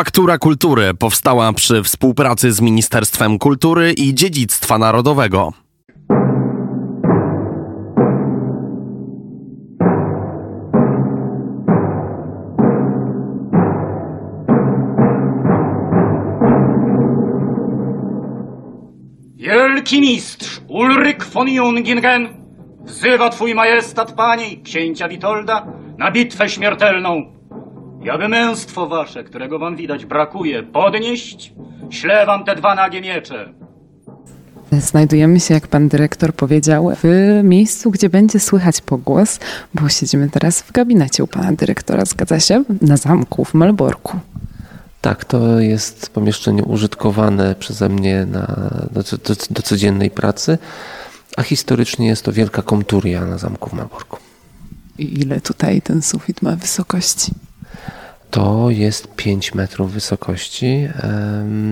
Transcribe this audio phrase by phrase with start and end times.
[0.00, 5.52] Faktura Kultury powstała przy współpracy z Ministerstwem Kultury i Dziedzictwa Narodowego.
[19.36, 22.28] Wielki mistrz Ulryk von Jungingen
[22.84, 25.66] wzywa twój majestat, panie, i księcia Witolda
[25.98, 27.39] na bitwę śmiertelną.
[28.02, 31.52] Jaby męstwo wasze, którego wam widać brakuje, podnieść,
[31.90, 33.52] ślę wam te dwa nagie miecze.
[34.72, 39.38] Znajdujemy się, jak pan dyrektor powiedział, w miejscu, gdzie będzie słychać pogłos,
[39.74, 42.64] bo siedzimy teraz w gabinecie u pana dyrektora, zgadza się?
[42.80, 44.18] Na zamku w Malborku.
[45.00, 48.46] Tak, to jest pomieszczenie użytkowane przeze mnie na,
[48.90, 50.58] do, do, do codziennej pracy,
[51.36, 54.18] a historycznie jest to wielka komturia na zamku w Malborku.
[54.98, 57.32] I ile tutaj ten sufit ma wysokości?
[58.30, 60.88] To jest 5 metrów wysokości.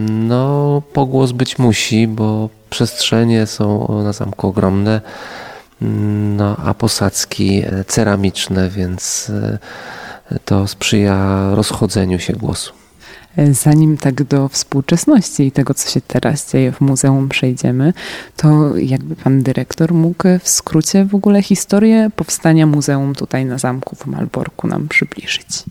[0.09, 5.01] No, pogłos być musi, bo przestrzenie są na zamku ogromne,
[6.37, 9.59] no, a posadzki e, ceramiczne, więc e,
[10.45, 12.73] to sprzyja rozchodzeniu się głosu.
[13.51, 17.93] Zanim tak do współczesności i tego, co się teraz dzieje w muzeum przejdziemy,
[18.37, 23.97] to jakby pan dyrektor mógł w skrócie w ogóle historię powstania muzeum tutaj na zamku
[23.97, 25.65] w Malborku nam przybliżyć.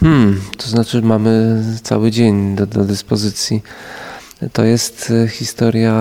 [0.00, 3.62] Hmm, to znaczy mamy cały dzień do, do dyspozycji.
[4.52, 5.94] To jest e, historia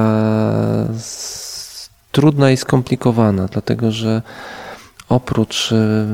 [0.95, 4.21] s- trudna i skomplikowana, dlatego że
[5.09, 6.07] oprócz e,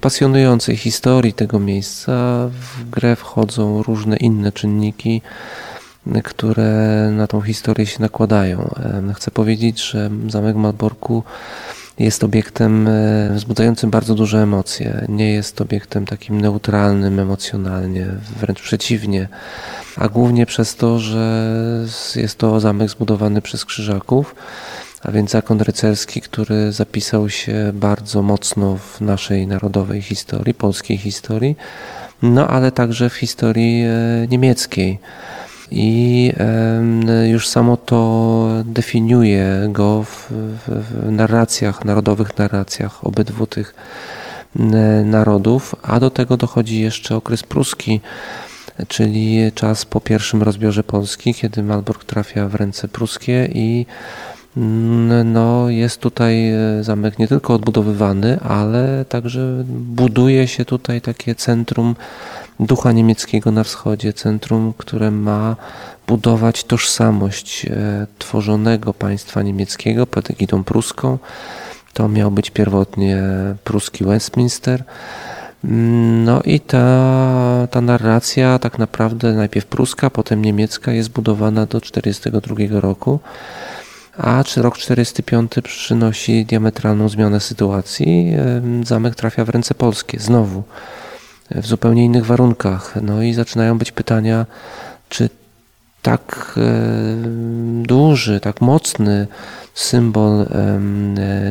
[0.00, 2.12] pasjonującej historii tego miejsca
[2.48, 5.22] w grę wchodzą różne inne czynniki,
[6.06, 8.74] e, które na tą historię się nakładają.
[9.14, 11.22] Chcę powiedzieć, że Zamek Malborku
[12.04, 15.04] jest obiektem e, wzbudzającym bardzo duże emocje.
[15.08, 18.06] Nie jest obiektem takim neutralnym emocjonalnie,
[18.40, 19.28] wręcz przeciwnie.
[19.96, 21.56] A głównie przez to, że
[22.16, 24.34] jest to zamek zbudowany przez Krzyżaków,
[25.02, 31.56] a więc zakon rycerski, który zapisał się bardzo mocno w naszej narodowej historii, polskiej historii,
[32.22, 34.98] no ale także w historii e, niemieckiej.
[35.70, 36.32] I
[37.26, 40.32] już samo to definiuje go w,
[40.66, 43.74] w, narracjach, narodowych narracjach obydwu tych
[45.04, 48.00] narodów, a do tego dochodzi jeszcze okres pruski,
[48.88, 53.86] czyli czas po pierwszym rozbiorze Polski, kiedy Malbork trafia w ręce pruskie i
[54.56, 61.34] mm, no, jest tutaj e, zamek nie tylko odbudowywany, ale także buduje się tutaj takie
[61.34, 61.94] centrum
[62.60, 65.56] ducha niemieckiego na wschodzie, centrum, które ma
[66.06, 71.18] budować tożsamość e, tworzonego państwa niemieckiego pod egidą pruską.
[71.92, 73.22] To miał być pierwotnie
[73.64, 74.84] pruski Westminster.
[75.64, 81.80] Mm, No i ta, ta narracja tak naprawdę najpierw pruska, potem niemiecka jest budowana do
[81.80, 83.20] 1942 roku,
[84.18, 88.32] a rok 45 przynosi diametralną zmianę sytuacji.
[88.84, 90.62] Zamek trafia w ręce polskie znowu
[91.50, 92.94] w zupełnie innych warunkach.
[93.02, 94.46] No i zaczynają być pytania,
[95.08, 95.28] czy
[96.02, 96.62] tak e,
[97.82, 99.26] duży, tak mocny
[99.74, 100.80] symbol e,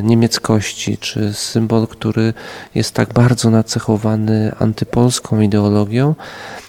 [0.02, 2.34] niemieckości, czy symbol, który
[2.74, 6.14] jest tak bardzo nacechowany antypolską ideologią,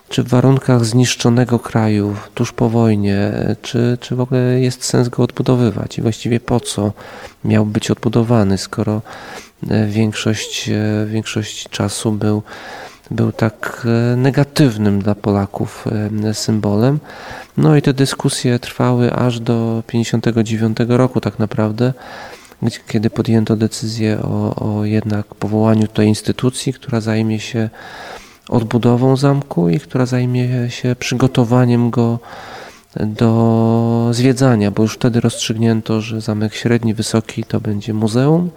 [0.09, 5.09] czy w warunkach zniszczonego kraju tuż po wojnie, e, czy, czy w ogóle jest sens
[5.09, 6.93] go odbudowywać i właściwie po co
[7.45, 9.01] miał być odbudowany, skoro
[9.87, 10.69] większość,
[11.07, 12.43] większość czasu był
[13.11, 15.85] był tak e, negatywnym dla Polaków
[16.23, 16.99] e, symbolem.
[17.57, 21.93] No i te dyskusje trwały aż do 59 roku tak naprawdę,
[22.87, 27.69] kiedy podjęto decyzję o, o jednak powołaniu tej instytucji, która zajmie się
[28.49, 32.19] odbudową zamku i która zajmie się przygotowaniem go
[32.99, 38.49] do zwiedzania, bo już wtedy rozstrzygnięto, że zamek średni, wysoki to będzie muzeum,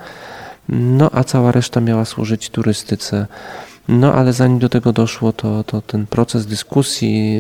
[0.69, 3.26] no a cała reszta miała służyć turystyce.
[3.89, 7.39] No ale zanim do tego doszło, to, to ten proces dyskusji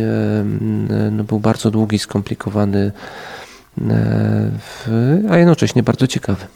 [1.10, 2.92] no, był bardzo długi, skomplikowany,
[3.80, 4.50] e,
[5.30, 6.46] a jednocześnie bardzo ciekawy.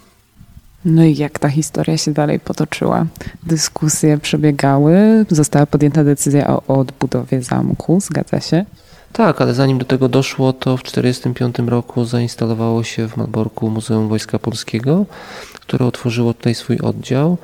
[0.85, 3.07] No i jak ta historia się dalej potoczyła?
[3.43, 8.65] Dyskusje przebiegały, została podjęta decyzja o, o odbudowie zamku, zgadza się?
[9.13, 14.09] Tak, ale zanim do tego doszło, to w 1945 roku zainstalowało się w Malborku Muzeum
[14.09, 15.07] Wojska Polskiego,
[15.55, 17.39] które otworzyło tutaj swój oddział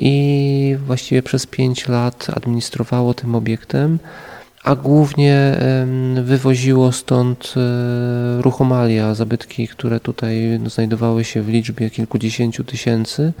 [0.00, 3.98] i właściwie przez 5 lat administrowało tym obiektem,
[4.64, 5.56] a głównie
[6.22, 13.32] wywoziło stąd e, ruchomalia, zabytki, które tutaj znajdowały się w liczbie kilkudziesięciu tysięcy.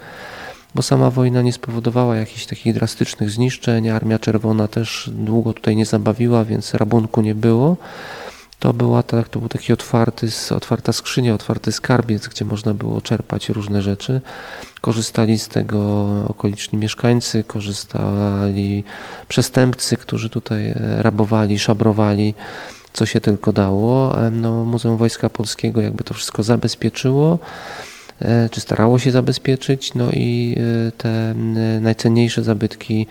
[0.74, 3.88] bo sama wojna nie spowodowała jakichś takich drastycznych zniszczeń.
[3.88, 7.76] Armia Czerwona też długo tutaj nie zabawiła, więc rabunku nie było.
[8.60, 13.48] To, była, tak, to był taki otwarty, otwarta skrzynia, otwarty skarbiec, gdzie można było czerpać
[13.48, 14.20] różne rzeczy.
[14.80, 18.84] Korzystali z tego okoliczni mieszkańcy, korzystali
[19.28, 22.34] przestępcy, którzy tutaj e, rabowali, szabrowali,
[22.92, 24.16] co się tylko dało.
[24.32, 27.89] No, Muzeum Wojska Polskiego jakby to wszystko zabezpieczyło e,
[28.50, 30.56] czy starało się zabezpieczyć, no i
[30.88, 31.34] e, te
[31.80, 33.06] najcenniejsze zabytki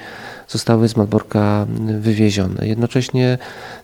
[0.48, 1.66] zostały z Malborka
[2.00, 2.68] wywiezione.
[2.68, 3.38] Jednocześnie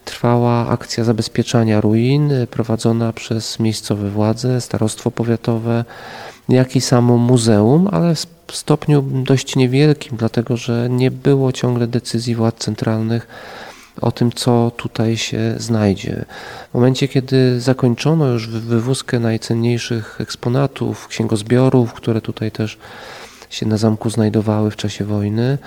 [0.06, 5.86] trwała akcja zabezpieczania ruin prowadzona przez miejscowe władze, starostwo powiatowe,
[6.50, 8.16] jak i samo muzeum, ale
[8.48, 13.28] w stopniu dość niewielkim, dlatego że nie było ciągle decyzji władz centralnych
[14.02, 16.26] o tym, co tutaj się znajdzie.
[16.72, 22.78] W momencie, kiedy zakończono już wywózkę najcenniejszych eksponatów, księgozbiorów, które tutaj też
[23.50, 25.58] się na zamku znajdowały w czasie wojny,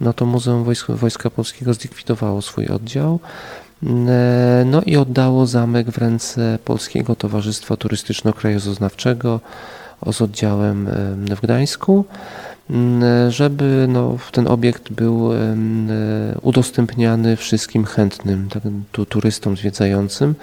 [0.00, 3.20] no to Muzeum Wojska, Wojska Polskiego zlikwidowało swój oddział.
[3.82, 9.40] E, no i oddało zamek w ręce Polskiego Towarzystwa Turystyczno-Krajoznawczego
[10.12, 10.86] z oddziałem
[11.16, 12.04] w Gdańsku,
[13.28, 15.30] żeby no, ten obiekt był
[16.42, 20.34] udostępniany wszystkim chętnym tak, tu, turystom zwiedzającym.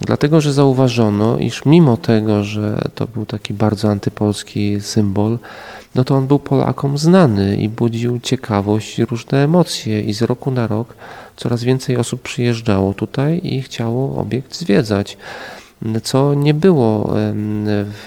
[0.00, 5.38] Dlatego, że zauważono, iż mimo tego, że to był taki bardzo antypolski symbol,
[5.94, 10.00] no to on był Polakom znany i budził ciekawość i różne emocje.
[10.00, 10.94] I z roku na rok
[11.36, 15.16] coraz więcej osób przyjeżdżało tutaj i chciało obiekt zwiedzać,
[16.02, 17.14] co nie było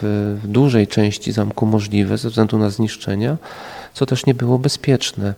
[0.01, 3.37] w dużej części zamku możliwe ze względu na zniszczenia,
[3.93, 5.33] co też nie było bezpieczne.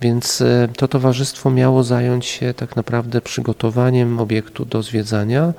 [0.00, 5.52] Więc e, to towarzystwo miało zająć się tak naprawdę przygotowaniem obiektu do zwiedzania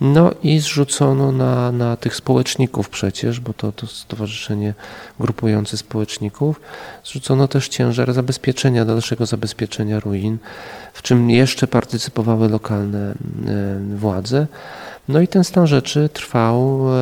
[0.00, 4.74] no i zrzucono na, na tych społeczników przecież, bo to, to stowarzyszenie
[5.20, 6.60] grupujące społeczników,
[7.04, 10.38] zrzucono też ciężar zabezpieczenia, dalszego zabezpieczenia ruin,
[10.92, 13.14] w czym jeszcze partycypowały lokalne
[13.96, 14.46] władze.
[15.08, 16.92] No i ten stan rzeczy trwał e,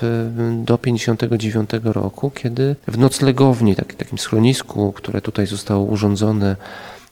[0.00, 0.28] w,
[0.64, 6.56] do 1959 roku, kiedy w noclegowni, tak, takim schronisku, które tutaj zostało urządzone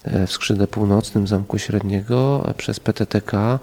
[0.05, 3.59] e, w skrzydle północnym Zamku Średniego przez PTTK,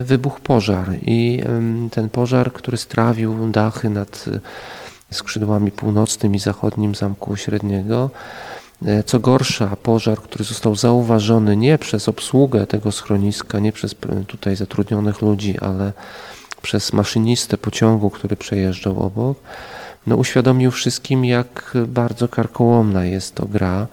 [0.00, 0.88] wybuchł pożar.
[1.02, 1.42] I
[1.90, 8.61] ten pożar, który strawił dachy nad e, skrzydłami północnym i zachodnim Zamku Średniego, e,
[9.06, 13.94] co gorsza, pożar, który został zauważony nie przez obsługę tego schroniska, nie przez
[14.26, 15.92] tutaj zatrudnionych ludzi, ale
[16.62, 19.38] przez maszynistę pociągu, który przejeżdżał obok,
[20.06, 23.86] no uświadomił wszystkim, jak bardzo karkołomna jest to gra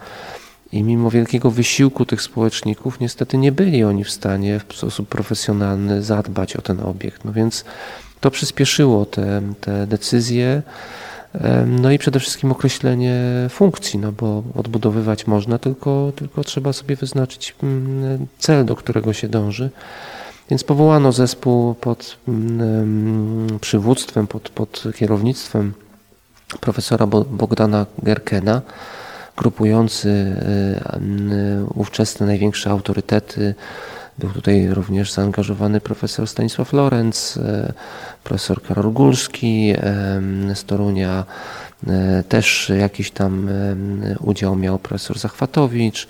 [0.71, 6.03] i mimo wielkiego wysiłku tych społeczników, niestety nie byli oni w stanie w sposób profesjonalny
[6.03, 7.25] zadbać o ten obiekt.
[7.25, 7.65] No więc
[8.19, 10.62] to przyspieszyło te, te decyzje.
[11.65, 13.15] No i przede wszystkim określenie
[13.49, 19.27] funkcji, no bo odbudowywać można, tylko, tylko trzeba sobie wyznaczyć mm, cel, do którego się
[19.27, 19.69] dąży.
[20.49, 25.73] Więc powołano zespół pod mm, przywództwem, pod, pod kierownictwem
[26.59, 28.61] profesora Bogdana Gerkena,
[29.37, 33.55] grupujący e, ówczesne największe autorytety.
[34.17, 37.73] Był tutaj również zaangażowany profesor Stanisław Lorenz, e,
[38.24, 39.74] profesor Karol Górski
[40.54, 41.25] z Torunia,
[41.88, 43.50] e, też jakiś tam
[44.19, 46.07] udział miał profesor Zachwatowicz.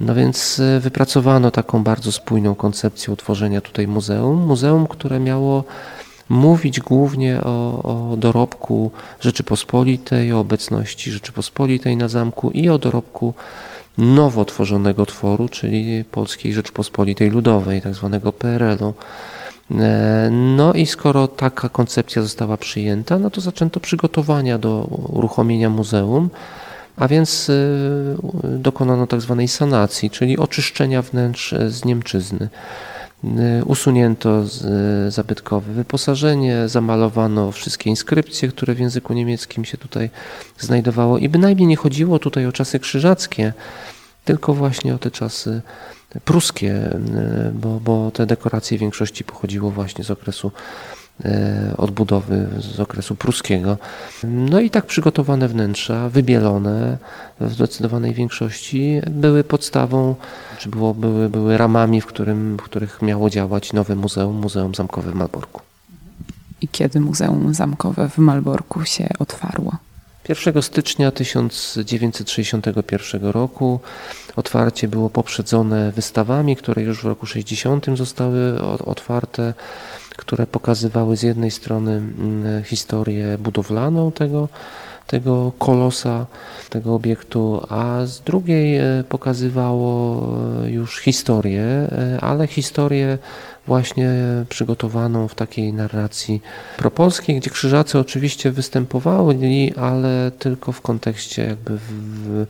[0.00, 4.46] No więc wypracowano taką bardzo spójną koncepcję utworzenia tutaj muzeum.
[4.46, 5.64] Muzeum, które miało
[6.30, 7.82] mówić głównie o,
[8.12, 13.34] o dorobku Rzeczypospolitej, o obecności Rzeczypospolitej na zamku i o dorobku
[13.98, 18.94] nowo tworzonego tworu, czyli Polskiej Rzeczypospolitej Ludowej, tak zwanego PRL-u.
[19.78, 26.30] E, no i skoro taka koncepcja została przyjęta, no to zaczęto przygotowania do uruchomienia muzeum,
[26.96, 32.48] a więc e, dokonano tak zwanej sanacji, czyli oczyszczenia wnętrz z Niemczyzny.
[33.66, 34.42] Usunięto
[35.08, 40.10] zabytkowe wyposażenie, zamalowano wszystkie inskrypcje, które w języku niemieckim się tutaj
[40.58, 43.52] znajdowało i bynajmniej nie chodziło tutaj o czasy krzyżackie,
[44.24, 45.62] tylko właśnie o te czasy
[46.24, 46.98] pruskie,
[47.48, 50.52] y, bo, bo te dekoracje w większości pochodziło właśnie z okresu
[51.24, 53.78] E, odbudowy z okresu pruskiego.
[54.24, 56.98] No i tak przygotowane wnętrza, wybielone
[57.40, 60.14] w zdecydowanej większości, były podstawą,
[60.58, 65.10] czy było, były, były ramami, w, którym, w których miało działać nowe muzeum, Muzeum Zamkowe
[65.10, 65.60] w Malborku.
[66.60, 69.76] I kiedy Muzeum Zamkowe w Malborku się otwarło?
[70.28, 73.80] 1 stycznia 1961 roku
[74.36, 79.54] otwarcie było poprzedzone wystawami, które już w roku 60 zostały otwarte
[80.20, 84.48] które pokazywały z jednej strony mm, historię budowlaną tego,
[85.06, 86.26] tego kolosa,
[86.70, 90.26] tego obiektu, a z drugiej e, pokazywało
[90.64, 93.18] e, już historię, e, ale historię
[93.66, 94.10] właśnie
[94.48, 96.42] przygotowaną w takiej narracji
[96.76, 102.46] propolskiej, gdzie krzyżacy oczywiście występowali, ale tylko w kontekście jakby w,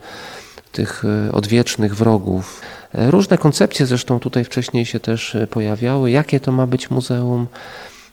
[0.50, 2.61] w tych odwiecznych wrogów.
[2.93, 6.11] Różne koncepcje zresztą tutaj wcześniej się też pojawiały.
[6.11, 7.47] Jakie to ma być muzeum?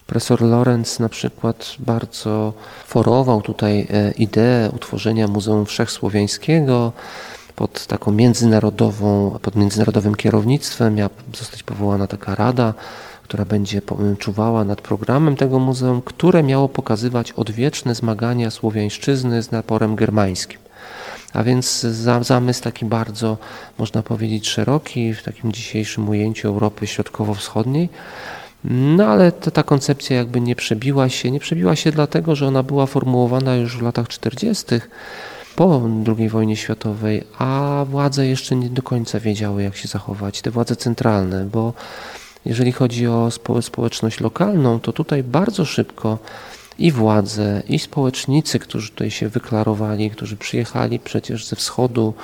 [0.08, 2.52] Profesor Lorenz na przykład bardzo
[2.86, 6.92] forował tutaj e, ideę utworzenia Muzeum Wszechsłowiańskiego
[7.56, 10.94] pod taką międzynarodową, pod międzynarodowym kierownictwem.
[10.94, 12.74] Miała zostać powołana taka rada,
[13.22, 13.82] która będzie
[14.18, 20.58] czuwała nad programem tego muzeum, które miało pokazywać odwieczne zmagania słowiańszczyzny z naporem germańskim.
[21.32, 21.80] A więc
[22.20, 23.37] zamysł taki bardzo,
[23.78, 27.88] można powiedzieć, szeroki w takim dzisiejszym ujęciu Europy Środkowo-Wschodniej.
[28.64, 31.30] No ale ta koncepcja jakby nie przebiła się.
[31.30, 34.64] Nie przebiła się dlatego, że ona była formułowana już w latach 40.
[35.56, 35.82] po
[36.18, 40.76] II wojnie światowej, a władze jeszcze nie do końca wiedziały, jak się zachować, te władze
[40.76, 41.73] centralne, bo
[42.44, 43.30] jeżeli chodzi o
[43.61, 46.18] społeczność lokalną, to tutaj bardzo szybko
[46.78, 52.14] i władze, i społecznicy, którzy tutaj się wyklarowali, którzy przyjechali przecież ze wschodu,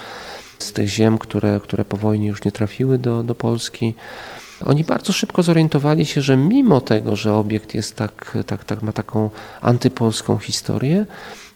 [0.58, 3.94] z tych ziem, które, które po wojnie już nie trafiły do, do Polski,
[4.64, 8.92] oni bardzo szybko zorientowali się, że mimo tego, że obiekt jest tak, tak, tak, ma
[8.92, 9.30] taką
[9.60, 11.06] antypolską historię,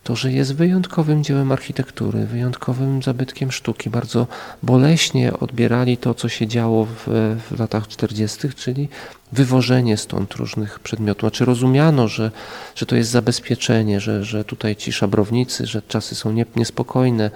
[0.05, 3.91] to, że jest wyjątkowym dziełem architektury, wyjątkowym zabytkiem sztuki.
[3.91, 4.27] Bardzo
[4.63, 7.07] boleśnie odbierali to, co się działo w,
[7.51, 8.89] w latach 40., czyli
[9.33, 11.21] wywożenie stąd różnych przedmiotów.
[11.21, 12.31] Znaczy rozumiano, że,
[12.75, 17.31] że to jest zabezpieczenie, że, że tutaj ci szabrownicy, że czasy są nie, niespokojne,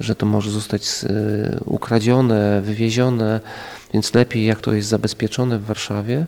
[0.00, 3.40] że to może zostać e, ukradzione, wywiezione,
[3.94, 6.26] więc lepiej jak to jest zabezpieczone w Warszawie.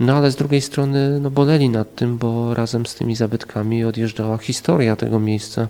[0.00, 4.38] No ale z drugiej strony no, boleli nad tym, bo razem z tymi zabytkami odjeżdżała
[4.38, 5.68] historia tego miejsca,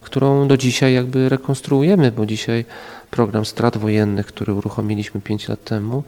[0.00, 2.64] którą do dzisiaj jakby rekonstruujemy, bo dzisiaj
[3.10, 6.02] program strat wojennych, który uruchomiliśmy 5 lat temu,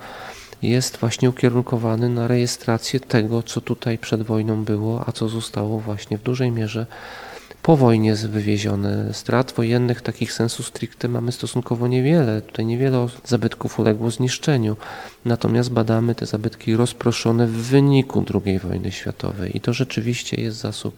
[0.63, 6.19] jest właśnie ukierunkowany na rejestrację tego, co tutaj przed wojną było, a co zostało właśnie
[6.19, 6.87] w dużej mierze
[7.63, 9.15] po wojnie wywiezione.
[9.15, 12.43] Strat wojennych takich sensu stricte mamy stosunkowo niewiele.
[12.43, 14.77] Tutaj niewiele zabytków uległo zniszczeniu.
[15.25, 20.97] Natomiast badamy te zabytki rozproszone w wyniku II wojny światowej i to rzeczywiście jest zasób,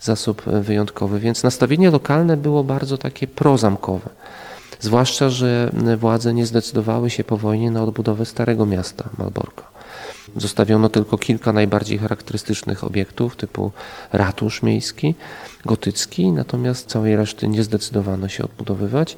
[0.00, 1.20] zasób wyjątkowy.
[1.20, 4.10] Więc nastawienie lokalne było bardzo takie prozamkowe.
[4.80, 9.62] Zwłaszcza, że władze nie zdecydowały się po wojnie na odbudowę Starego Miasta Malborka.
[10.36, 13.72] Zostawiono tylko kilka najbardziej charakterystycznych obiektów typu
[14.12, 15.14] ratusz miejski,
[15.64, 19.16] gotycki, natomiast całej reszty nie zdecydowano się odbudowywać.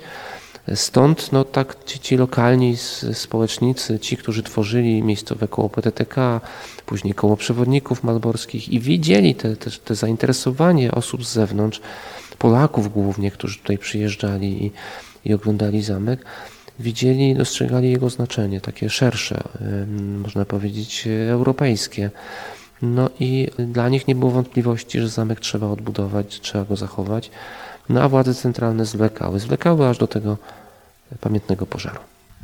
[0.74, 2.76] Stąd no, tak ci, ci lokalni
[3.12, 6.40] społecznicy, ci, którzy tworzyli miejscowe koło PTTK,
[6.86, 11.80] później koło przewodników malborskich i widzieli te, te, te zainteresowanie osób z zewnątrz,
[12.38, 14.70] Polaków głównie, którzy tutaj przyjeżdżali i,
[15.28, 16.24] i oglądali zamek,
[16.78, 19.42] widzieli, dostrzegali jego znaczenie, takie szersze,
[20.22, 22.10] można powiedzieć, europejskie.
[22.82, 27.30] No i dla nich nie było wątpliwości, że zamek trzeba odbudować, trzeba go zachować.
[27.88, 30.36] No a władze centralne zwlekały, zwlekały aż do tego
[31.20, 32.00] pamiętnego pożaru.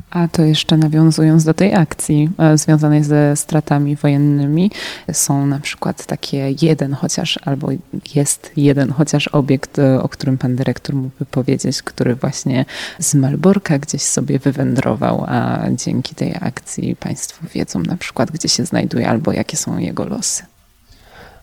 [0.09, 4.71] A to jeszcze nawiązując do tej akcji e, związanej ze stratami wojennymi,
[5.11, 7.69] są na przykład takie jeden chociaż, albo
[8.15, 12.65] jest jeden chociaż obiekt, e, o którym pan dyrektor mógłby powiedzieć, który właśnie
[12.99, 18.65] z Malborka gdzieś sobie wywędrował, a dzięki tej akcji państwo wiedzą na przykład, gdzie się
[18.65, 20.43] znajduje albo jakie są jego losy.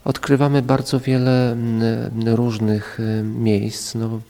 [0.04, 1.56] Odkrywamy bardzo wiele
[2.26, 3.94] różnych e, miejsc.
[3.94, 4.20] No,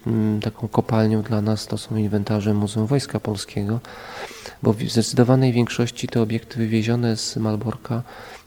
[0.43, 3.81] taką kopalnią dla nas to są inwentarze Muzeum Wojska Polskiego,
[4.63, 8.03] bo w zdecydowanej większości te obiekty wywiezione z Malborka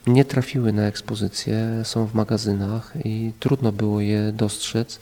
[0.07, 4.99] nie trafiły na ekspozycję, są w magazynach i trudno było je dostrzec.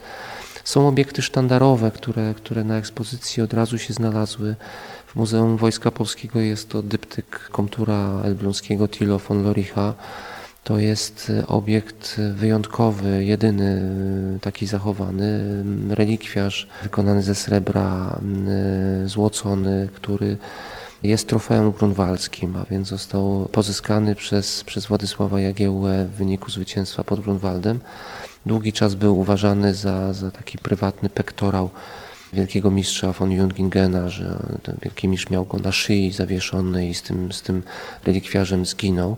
[0.63, 4.55] Są obiekty sztandarowe, które, które na ekspozycji od razu się znalazły.
[5.07, 9.93] W Muzeum Wojska Polskiego jest to dyptyk komtura elbląskiego Tilo von Loricha,
[10.63, 13.81] to jest e, obiekt wyjątkowy, jedyny
[14.35, 15.43] e, taki zachowany,
[15.89, 18.19] relikwiarz wykonany ze srebra,
[19.03, 20.37] e, złocony, który
[21.03, 27.19] jest trofeum grunwaldzkim, a więc został pozyskany przez, przez Władysława Jagiełłę w wyniku zwycięstwa pod
[27.19, 27.79] Grunwaldem.
[28.45, 31.69] Długi czas był uważany za, za taki prywatny pektorał
[32.33, 37.01] wielkiego mistrza von Jungingena, że ten wielki mistrz miał go na szyi zawieszony i z
[37.01, 37.63] tym, z tym
[38.05, 39.17] relikwiarzem zginął,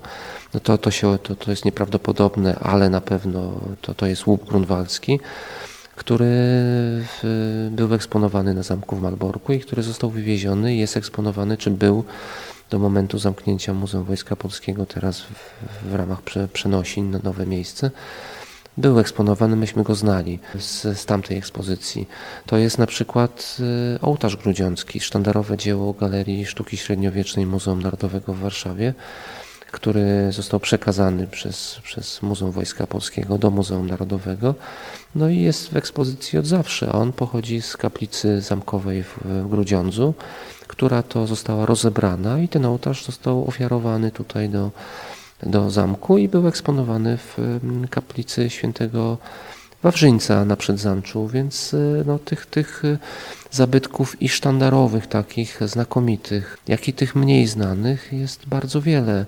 [0.53, 4.45] no to, to, się, to, to jest nieprawdopodobne, ale na pewno to, to jest łup
[4.49, 5.19] grunwaldzki,
[5.95, 6.35] który
[7.71, 12.03] był eksponowany na zamku w Malborku i który został wywieziony i jest eksponowany, czy był
[12.69, 15.53] do momentu zamknięcia Muzeum Wojska Polskiego teraz w,
[15.89, 17.91] w ramach prze, przenosin na nowe miejsce
[18.77, 22.07] był eksponowany, myśmy go znali z, z tamtej ekspozycji.
[22.45, 23.57] To jest na przykład
[23.95, 28.93] y, ołtarz grudziącki, sztandarowe dzieło Galerii Sztuki Średniowiecznej Muzeum Narodowego w Warszawie,
[29.71, 34.55] który został przekazany przez, przez Muzeum Wojska Polskiego do Muzeum Narodowego.
[35.15, 36.91] No i jest w ekspozycji od zawsze.
[36.91, 40.13] On pochodzi z kaplicy zamkowej w, w Grudziądzu,
[40.67, 44.71] która to została rozebrana i ten ołtarz został ofiarowany tutaj do,
[45.43, 49.17] do zamku i był eksponowany w mm, kaplicy świętego
[49.83, 52.97] Wawrzyńca na Przedzamczu, więc y, no, tych, tych y,
[53.51, 59.25] zabytków i sztandarowych, takich znakomitych, jak i tych mniej znanych jest bardzo wiele.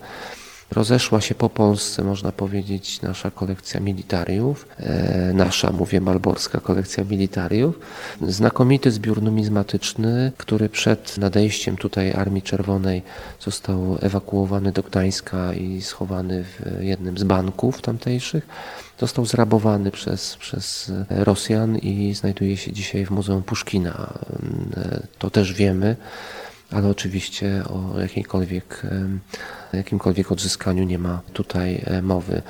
[0.71, 4.67] Rozeszła się po Polsce, można powiedzieć, nasza kolekcja militariów.
[4.77, 7.79] E, nasza, mówię, malborska kolekcja militariów.
[8.21, 13.01] Znakomity zbiór numizmatyczny, który przed nadejściem tutaj Armii Czerwonej
[13.39, 18.47] został ewakuowany do Gdańska i schowany w jednym z banków tamtejszych.
[18.99, 24.13] Został zrabowany przez, przez Rosjan i znajduje się dzisiaj w Muzeum Puszkina.
[24.77, 25.95] E, to też wiemy
[26.71, 28.81] ale oczywiście o jakiejkolwiek,
[29.73, 32.41] jakimkolwiek odzyskaniu nie ma tutaj e, mowy.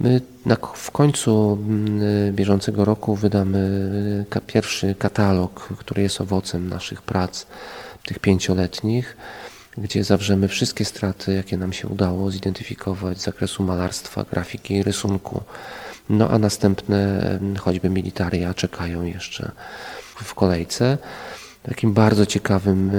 [0.00, 1.58] My na, w końcu
[2.32, 7.46] bieżącego roku wydamy ka, pierwszy katalog, który jest owocem naszych prac,
[8.06, 9.16] tych pięcioletnich,
[9.78, 15.42] gdzie zawrzemy wszystkie straty, jakie nam się udało zidentyfikować z zakresu malarstwa, grafiki i rysunku.
[16.10, 17.20] No a następne
[17.58, 19.52] choćby militaria czekają jeszcze
[20.24, 20.98] w kolejce.
[21.68, 22.90] Takim bardzo ciekawym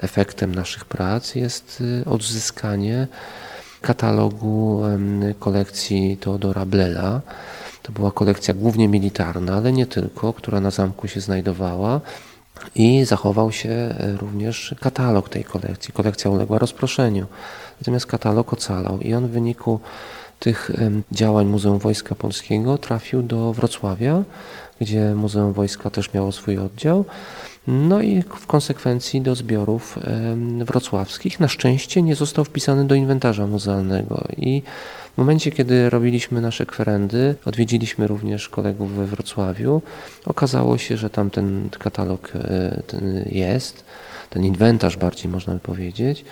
[0.00, 3.06] efektem naszych prac jest y, odzyskanie
[3.80, 4.82] katalogu
[5.38, 7.20] kolekcji Teodora Blela.
[7.82, 12.00] To była kolekcja głównie militarna, ale nie tylko, która na zamku się znajdowała.
[12.74, 15.92] I zachował się e, również katalog tej kolekcji.
[15.94, 17.26] Kolekcja uległa rozproszeniu,
[17.80, 19.80] natomiast katalog ocalał i on w wyniku
[20.38, 20.70] tych
[21.12, 24.22] działań Muzeum Wojska Polskiego trafił do Wrocławia,
[24.80, 27.04] gdzie Muzeum Wojska też miało swój oddział.
[27.66, 29.98] No i w konsekwencji do zbiorów
[30.58, 31.40] wrocławskich.
[31.40, 34.62] Na szczęście nie został wpisany do inwentarza muzealnego i
[35.18, 39.82] w momencie, kiedy robiliśmy nasze kwerendy, odwiedziliśmy również kolegów we Wrocławiu,
[40.26, 42.82] okazało się, że tam ten katalog e,
[43.30, 43.84] jest,
[44.30, 46.24] ten inwentarz bardziej można by powiedzieć.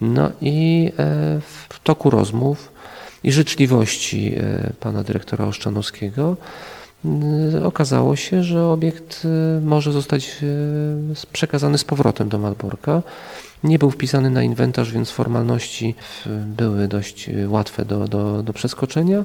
[0.00, 2.72] No i e, w toku rozmów
[3.24, 6.36] i życzliwości e, pana dyrektora Oszczanowskiego
[7.64, 13.02] okazało się, że obiekt y, może zostać y, przekazany z powrotem do Malborka.
[13.64, 15.94] Nie był wpisany na inwentarz, więc formalności
[16.46, 19.24] były dość łatwe do, do, do przeskoczenia,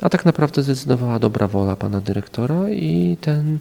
[0.00, 3.58] a tak naprawdę zdecydowała dobra wola pana dyrektora i ten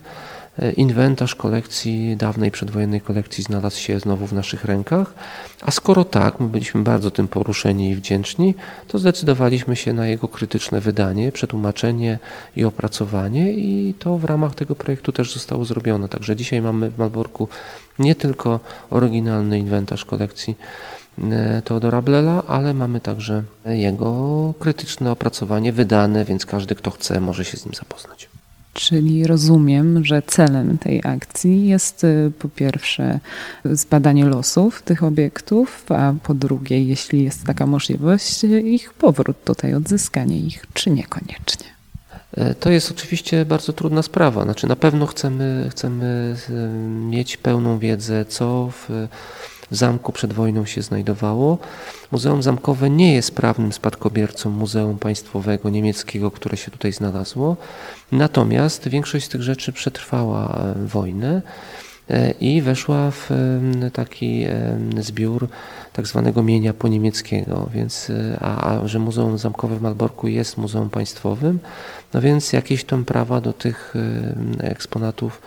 [0.77, 5.13] inwentarz kolekcji, dawnej przedwojennej kolekcji znalazł się znowu w naszych rękach.
[5.61, 8.55] A skoro tak, my byliśmy bardzo tym poruszeni i wdzięczni,
[8.87, 12.19] to zdecydowaliśmy się na jego krytyczne wydanie, przetłumaczenie
[12.55, 16.09] i opracowanie i to w ramach tego projektu też zostało zrobione.
[16.09, 17.47] Także dzisiaj mamy w Malborku
[17.99, 20.57] nie tylko oryginalny inwentarz kolekcji
[21.31, 27.45] e, Teodora Blela, ale mamy także jego krytyczne opracowanie wydane, więc każdy, kto chce, może
[27.45, 28.29] się z nim zapoznać.
[28.79, 33.19] Czyli rozumiem, że celem tej akcji jest y, po pierwsze
[33.65, 40.39] zbadanie losów tych obiektów, a po drugie, jeśli jest taka możliwość, ich powrót tutaj, odzyskanie
[40.39, 41.65] ich, czy niekoniecznie.
[42.37, 44.43] E, to jest oczywiście bardzo trudna sprawa.
[44.43, 46.35] Znaczy, na pewno chcemy, chcemy
[47.09, 49.07] mieć pełną wiedzę, co w
[49.71, 51.57] zamku przed wojną się znajdowało.
[52.11, 57.57] Muzeum Zamkowe nie jest prawnym spadkobiercą Muzeum Państwowego Niemieckiego, które się tutaj znalazło.
[58.11, 61.41] Natomiast większość z tych rzeczy przetrwała e, wojnę
[62.09, 63.29] e, i weszła w
[63.93, 64.45] taki
[64.97, 65.47] zbiór
[65.93, 70.89] tak zwanego mienia poniemieckiego, więc, e, a, a że Muzeum Zamkowe w Malborku jest muzeum
[70.89, 71.59] państwowym,
[72.13, 73.93] no więc jakieś tam prawa do tych
[74.59, 75.41] eksponatów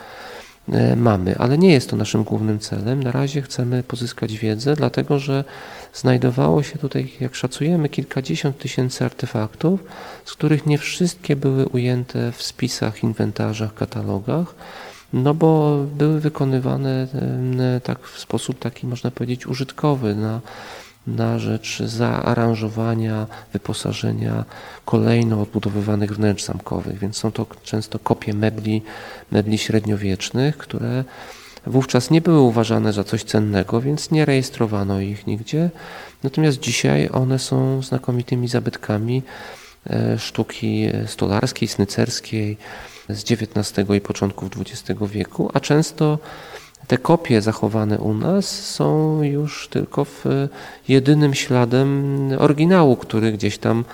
[0.96, 3.02] mamy, ale nie jest to naszym głównym celem.
[3.02, 5.44] Na razie chcemy pozyskać wiedzę, dlatego że
[5.94, 9.84] znajdowało się tutaj, jak szacujemy, kilkadziesiąt tysięcy artefaktów,
[10.24, 14.54] z których nie wszystkie były ujęte w spisach, inwentarzach, katalogach,
[15.12, 17.06] no bo były wykonywane
[17.58, 20.40] e, tak w sposób taki, można powiedzieć, użytkowy na
[21.06, 24.44] na rzecz zaaranżowania, wyposażenia
[24.84, 28.82] kolejno odbudowywanych wnętrz zamkowych, więc są to często kopie mebli,
[29.30, 31.04] mebli średniowiecznych, które
[31.66, 35.70] wówczas nie były uważane za coś cennego, więc nie rejestrowano ich nigdzie.
[36.22, 39.22] Natomiast dzisiaj one są znakomitymi zabytkami
[39.90, 42.56] e, sztuki stolarskiej, snycerskiej
[43.08, 46.18] z XIX i początków XX wieku, a często
[46.86, 50.24] te kopie zachowane u nas są już tylko w
[50.88, 53.84] jedynym śladem oryginału, który gdzieś tam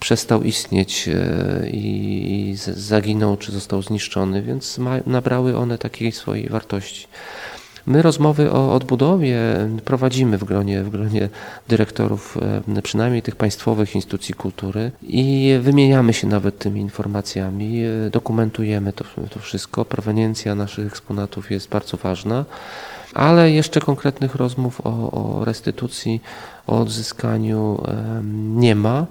[0.00, 7.06] przestał istnieć e, i zaginął, czy został zniszczony, więc nabrały one takiej swojej wartości.
[7.86, 9.38] My rozmowy o odbudowie
[9.84, 11.28] prowadzimy w gronie, w gronie
[11.68, 12.38] dyrektorów,
[12.76, 19.04] e, przynajmniej tych państwowych instytucji kultury i wymieniamy się nawet tymi informacjami, e, dokumentujemy to,
[19.30, 19.84] to wszystko.
[19.84, 22.44] Proweniencja naszych eksponatów jest bardzo ważna,
[23.14, 26.20] ale jeszcze konkretnych rozmów o, o restytucji,
[26.66, 27.82] o odzyskaniu
[28.56, 29.06] nie ma.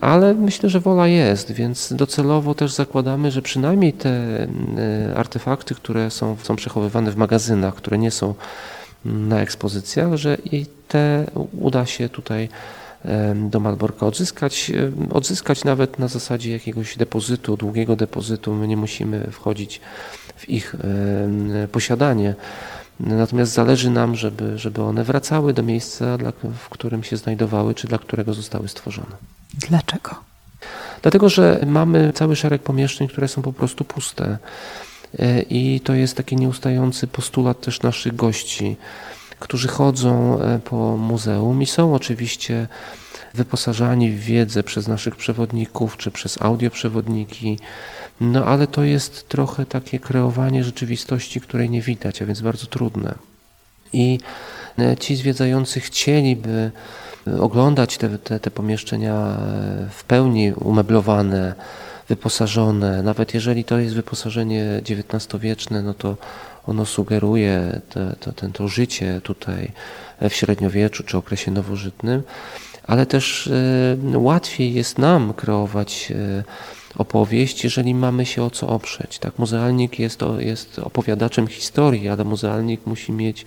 [0.00, 4.48] Ale myślę, że wola jest, więc docelowo też zakładamy, że przynajmniej te e,
[5.16, 8.34] artefakty, które są, są przechowywane w magazynach, które nie są
[9.04, 11.26] na ekspozycjach, że i te
[11.60, 12.48] uda się tutaj
[13.34, 14.72] do Malborka odzyskać,
[15.12, 18.54] odzyskać nawet na zasadzie jakiegoś depozytu, długiego depozytu.
[18.54, 19.80] My nie musimy wchodzić
[20.36, 20.74] w ich
[21.72, 22.34] posiadanie.
[23.00, 26.18] Natomiast zależy nam, żeby, żeby one wracały do miejsca,
[26.58, 29.16] w którym się znajdowały, czy dla którego zostały stworzone.
[29.54, 30.14] Dlaczego?
[31.02, 34.38] Dlatego, że mamy cały szereg pomieszczeń, które są po prostu puste.
[35.18, 38.76] E, I to jest taki nieustający postulat też naszych gości,
[39.38, 42.68] którzy chodzą e, po muzeum i są oczywiście
[43.34, 47.58] wyposażani w wiedzę przez naszych przewodników czy przez audioprzewodniki.
[48.20, 53.14] No ale to jest trochę takie kreowanie rzeczywistości, której nie widać, a więc bardzo trudne.
[53.92, 54.18] I
[54.78, 56.70] e, ci zwiedzający chcieliby
[57.40, 59.36] oglądać te, te, te pomieszczenia
[59.90, 61.54] w pełni umeblowane,
[62.08, 63.02] wyposażone.
[63.02, 66.16] Nawet jeżeli to jest wyposażenie XIX-wieczne, no to
[66.66, 69.72] ono sugeruje te, to, ten, to życie tutaj
[70.20, 72.22] w średniowieczu czy okresie nowożytnym,
[72.88, 73.50] ale też
[74.14, 76.44] e, łatwiej jest nam kreować e,
[76.96, 79.18] opowieść, jeżeli mamy się o co oprzeć.
[79.18, 83.46] Tak, muzealnik jest, jest opowiadaczem historii, ale muzealnik musi mieć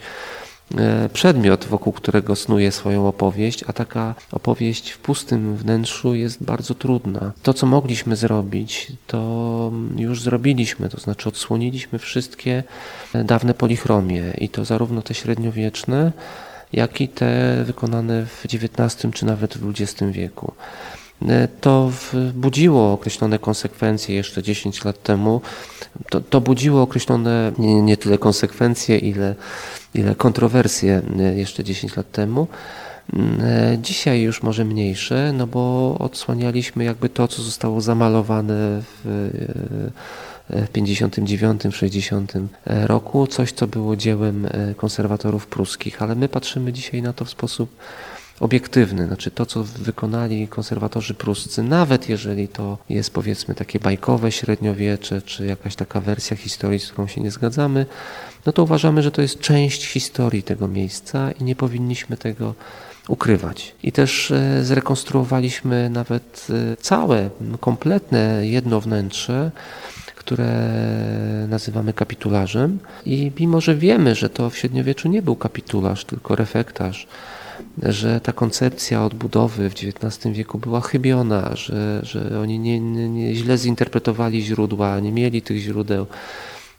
[0.78, 6.76] E, przedmiot, wokół którego snuje swoją opowieść, a taka opowieść w pustym wnętrzu jest bardzo
[6.76, 7.32] trudna.
[7.44, 12.64] To, co mogliśmy zrobić, to już zrobiliśmy, to znaczy odsłoniliśmy wszystkie
[13.26, 16.12] dawne polichromie i to zarówno te średniowieczne,
[16.74, 20.54] jak i te wykonane w XIX czy nawet w XX wieku.
[21.28, 21.92] E, to
[22.34, 25.42] budziło określone konsekwencje jeszcze 10 lat temu.
[26.10, 29.36] To, to budziło określone nie, nie tyle konsekwencje, ile,
[29.94, 32.48] ile kontrowersje e, jeszcze 10 lat temu.
[33.40, 39.30] E, dzisiaj już może mniejsze, no bo odsłanialiśmy jakby to, co zostało zamalowane w,
[40.52, 42.34] w 59, 60
[42.66, 47.70] roku, coś, co było dziełem konserwatorów pruskich, ale my patrzymy dzisiaj na to w sposób
[48.42, 55.22] obiektywny, znaczy to, co wykonali konserwatorzy pruscy, nawet jeżeli to jest powiedzmy takie bajkowe średniowiecze,
[55.22, 57.86] czy jakaś taka wersja historii, z którą się nie zgadzamy,
[58.46, 62.54] no to uważamy, że to jest część historii tego miejsca i nie powinniśmy tego
[63.08, 63.76] ukrywać.
[63.84, 69.52] I też e, zrekonstruowaliśmy nawet e, całe, kompletne jedno wnętrze,
[70.22, 70.48] które
[71.48, 72.80] nazywamy kapitularzem.
[73.06, 77.08] I mimo, że wiemy, że to w średniowieczu nie był kapitularz, tylko refektarz,
[77.84, 83.36] że ta koncepcja odbudowy w XIX wieku była chybiona, że, że oni nie, nie, nie
[83.36, 86.06] źle zinterpretowali źródła, nie mieli tych źródeł.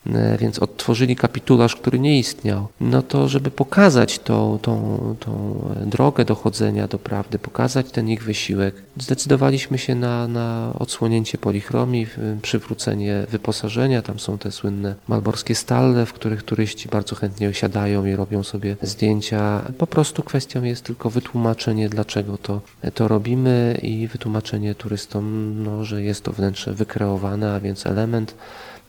[0.07, 6.25] E, więc odtworzyli kapitularz, który nie istniał, no to żeby pokazać tą, tą, tą drogę
[6.25, 12.07] dochodzenia do prawdy, pokazać ten ich wysiłek, zdecydowaliśmy się na, na odsłonięcie polichromii,
[12.43, 14.03] przywrócenie wyposażenia.
[14.03, 18.77] Tam są te słynne malborskie stalle, w których turyści bardzo chętnie osiadają i robią sobie
[18.83, 19.63] zdjęcia.
[19.79, 22.61] Po prostu kwestią jest tylko wytłumaczenie, dlaczego to,
[22.95, 28.35] to robimy i wytłumaczenie turystom, no, że jest to wnętrze wykreowane, a więc element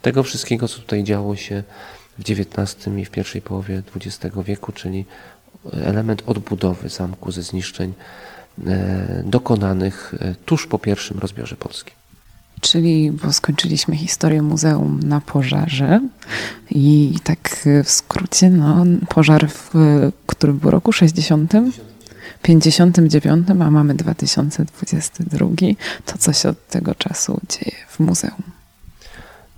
[0.04, 1.64] tego wszystkiego, co tutaj działo się
[2.20, 5.06] w XIX i w pierwszej połowie XX wieku, czyli
[5.72, 7.94] element odbudowy zamku ze zniszczeń
[8.68, 11.92] e, dokonanych e, tuż po pierwszym rozbiorze Polski.
[12.62, 16.02] Czyli, bo skończyliśmy historię muzeum na pożarze
[16.70, 19.72] i tak w skrócie, no, pożar, w
[20.26, 21.54] którym był roku 60?
[22.42, 25.48] 59, a mamy 2022.
[26.06, 28.63] To co się od tego czasu dzieje w muzeum?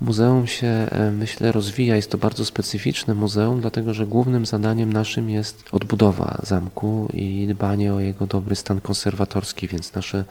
[0.01, 1.95] Muzeum się, e, myślę, rozwija.
[1.95, 7.93] Jest to bardzo specyficzne muzeum, dlatego że głównym zadaniem naszym jest odbudowa zamku i dbanie
[7.93, 10.25] o jego dobry stan konserwatorski, więc nasze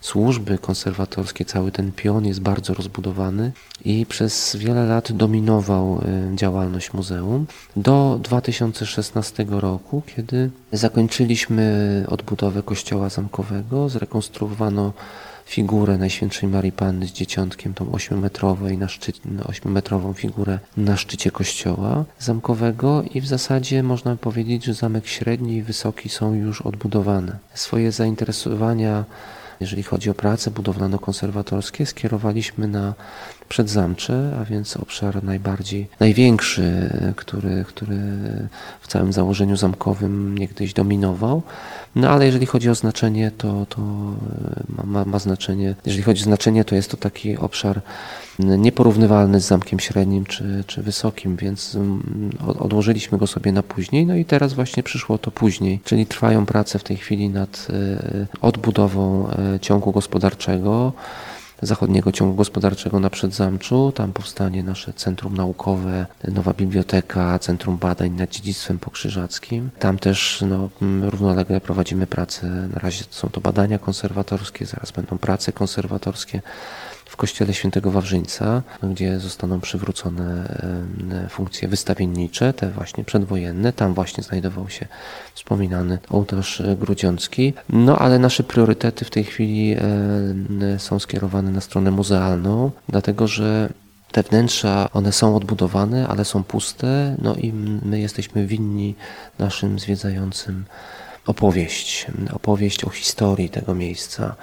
[0.00, 3.52] służby konserwatorskie, cały ten pion jest bardzo rozbudowany
[3.84, 6.00] i przez wiele lat dominował
[6.32, 14.92] e, działalność muzeum do 2016 roku, kiedy zakończyliśmy odbudowę kościoła zamkowego, zrekonstruowano
[15.50, 22.04] figurę Najświętszej Marii Panny z Dzieciątkiem, tą ośmiometrową na szczycie, ośmiometrową figurę na szczycie kościoła
[22.18, 27.38] zamkowego i w zasadzie można powiedzieć, że zamek średni i wysoki są już odbudowane.
[27.54, 29.04] Swoje zainteresowania
[29.60, 32.94] Jeżeli chodzi o prace budowlano-konserwatorskie, skierowaliśmy na
[33.50, 37.98] przedzamcze, a więc obszar najbardziej, największy, który, który
[38.80, 41.42] w całym założeniu zamkowym niegdyś dominował.
[41.94, 43.80] No ale jeżeli chodzi o znaczenie, to, to
[44.84, 47.80] ma, ma znaczenie, jeżeli chodzi o znaczenie, to jest to taki obszar
[48.38, 51.78] nieporównywalny z zamkiem średnim czy, czy wysokim, więc
[52.58, 56.78] odłożyliśmy go sobie na później, no i teraz właśnie przyszło to później, czyli trwają prace
[56.78, 60.92] w tej chwili nad e, odbudową e, ciągu gospodarczego,
[61.62, 63.92] zachodniego ciągu gospodarczego na Przedzamczu.
[63.92, 69.70] Tam powstanie nasze centrum naukowe, nowa biblioteka, centrum badań nad dziedzictwem pokrzyżackim.
[69.78, 70.68] Tam też no,
[71.10, 76.42] równolegle prowadzimy pracę, na razie są to badania konserwatorskie, zaraz będą prace konserwatorskie
[77.10, 80.56] w kościele świętego Wawrzyńca, gdzie zostaną przywrócone
[81.30, 83.72] funkcje wystawiennicze, te właśnie przedwojenne.
[83.72, 84.86] Tam właśnie znajdował się
[85.34, 87.54] wspominany ołtarz grudziącki.
[87.68, 89.76] No ale nasze priorytety w tej chwili
[90.78, 93.68] są skierowane na stronę muzealną, dlatego że
[94.12, 98.94] te wnętrza, one są odbudowane, ale są puste, no i my jesteśmy winni
[99.38, 100.64] naszym zwiedzającym
[101.26, 104.34] opowieść, opowieść o historii tego miejsca.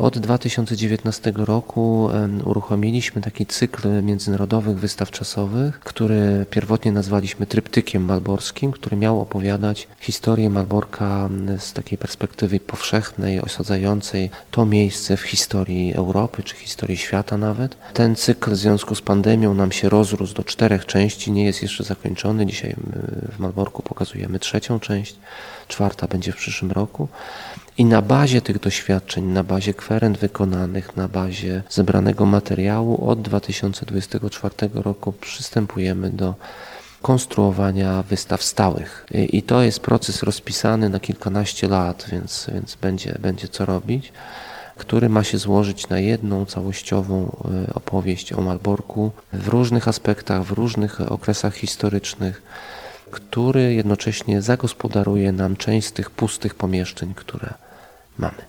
[0.00, 2.10] Od 2019 roku
[2.44, 10.50] uruchomiliśmy taki cykl międzynarodowych wystaw czasowych, który pierwotnie nazwaliśmy Tryptykiem Malborskim, który miał opowiadać historię
[10.50, 17.76] Malborka z takiej perspektywy powszechnej, osadzającej to miejsce w historii Europy czy historii świata nawet.
[17.94, 21.84] Ten cykl w związku z pandemią nam się rozrósł do czterech części, nie jest jeszcze
[21.84, 22.46] zakończony.
[22.46, 22.76] Dzisiaj
[23.32, 25.16] w Malborku pokazujemy trzecią część,
[25.68, 27.08] czwarta będzie w przyszłym roku.
[27.78, 34.54] I na bazie tych doświadczeń, na bazie kwerend wykonanych, na bazie zebranego materiału od 2024
[34.74, 36.34] roku przystępujemy do
[37.02, 39.06] konstruowania wystaw stałych.
[39.10, 44.12] I to jest proces rozpisany na kilkanaście lat, więc, więc będzie, będzie co robić,
[44.76, 47.36] który ma się złożyć na jedną całościową
[47.68, 52.42] e, opowieść o Malborku w różnych aspektach, w różnych okresach historycznych,
[53.10, 57.67] który jednocześnie zagospodaruje nam część z tych pustych pomieszczeń, które
[58.18, 58.48] mamy.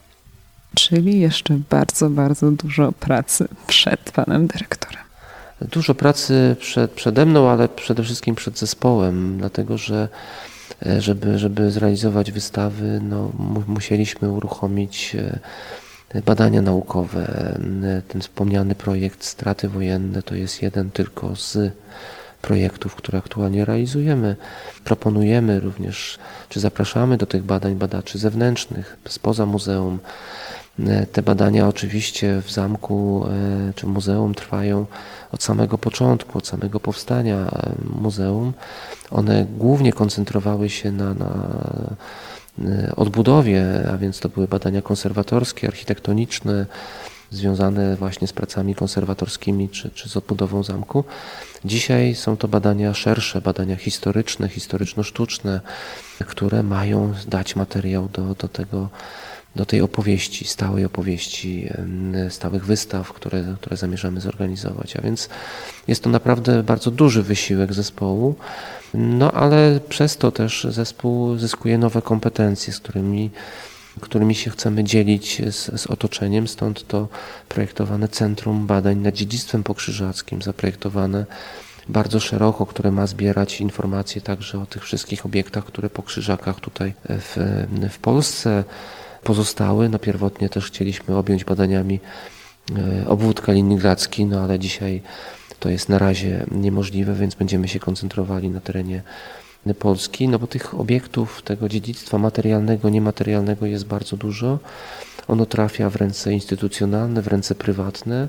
[0.75, 5.03] Czyli jeszcze bardzo, bardzo dużo pracy przed panem dyrektorem.
[5.62, 10.08] Dużo pracy przed, przede mną, ale przede wszystkim przed zespołem, dlatego że
[10.86, 13.32] e, żeby, żeby zrealizować wystawy, no,
[13.67, 15.15] musieliśmy uruchomić
[16.15, 17.27] e, badania naukowe.
[17.84, 21.58] E, ten wspomniany projekt Straty Wojenne to jest jeden tylko z
[22.41, 24.36] projektów, które aktualnie realizujemy.
[24.84, 29.99] Proponujemy również, czy zapraszamy do tych badań badaczy zewnętrznych, spoza muzeum.
[30.88, 34.86] E, te badania oczywiście w zamku e, czy muzeum trwają
[35.32, 37.71] od samego początku, od samego powstania e,
[38.02, 38.54] muzeum.
[39.12, 41.60] One głównie koncentrowały się na, na
[42.95, 46.65] odbudowie, a więc to były badania konserwatorskie, architektoniczne,
[47.31, 51.03] związane właśnie z pracami konserwatorskimi czy, czy z odbudową zamku.
[51.65, 55.59] Dzisiaj są to badania szersze, badania historyczne, historyczno-sztuczne,
[56.27, 58.89] które mają dać materiał do, do tego,
[59.55, 61.69] do tej opowieści, stałej opowieści,
[62.29, 64.95] stałych wystaw, które, które zamierzamy zorganizować.
[64.95, 65.29] A więc
[65.87, 68.35] jest to naprawdę bardzo duży wysiłek zespołu,
[68.93, 73.29] no ale przez to też zespół zyskuje nowe kompetencje, z którymi
[73.99, 77.07] którymi się chcemy dzielić z, z, otoczeniem, stąd to
[77.49, 81.25] projektowane Centrum Badań nad Dziedzictwem Pokrzyżackim, zaprojektowane
[81.89, 86.93] bardzo szeroko, które ma zbierać informacje także o tych wszystkich obiektach, które po krzyżakach tutaj
[87.05, 87.38] w,
[87.91, 88.63] w Polsce
[89.23, 89.89] pozostały.
[89.89, 91.99] No pierwotnie też chcieliśmy objąć badaniami
[92.77, 95.01] e, obwód kaliningradzki, no ale dzisiaj
[95.59, 99.01] to jest na razie niemożliwe, więc będziemy się koncentrowali na terenie
[99.79, 104.59] Polski, no bo tych obiektów, tego dziedzictwa materialnego, niematerialnego jest bardzo dużo.
[105.27, 108.27] Ono trafia w ręce instytucjonalne, w ręce prywatne.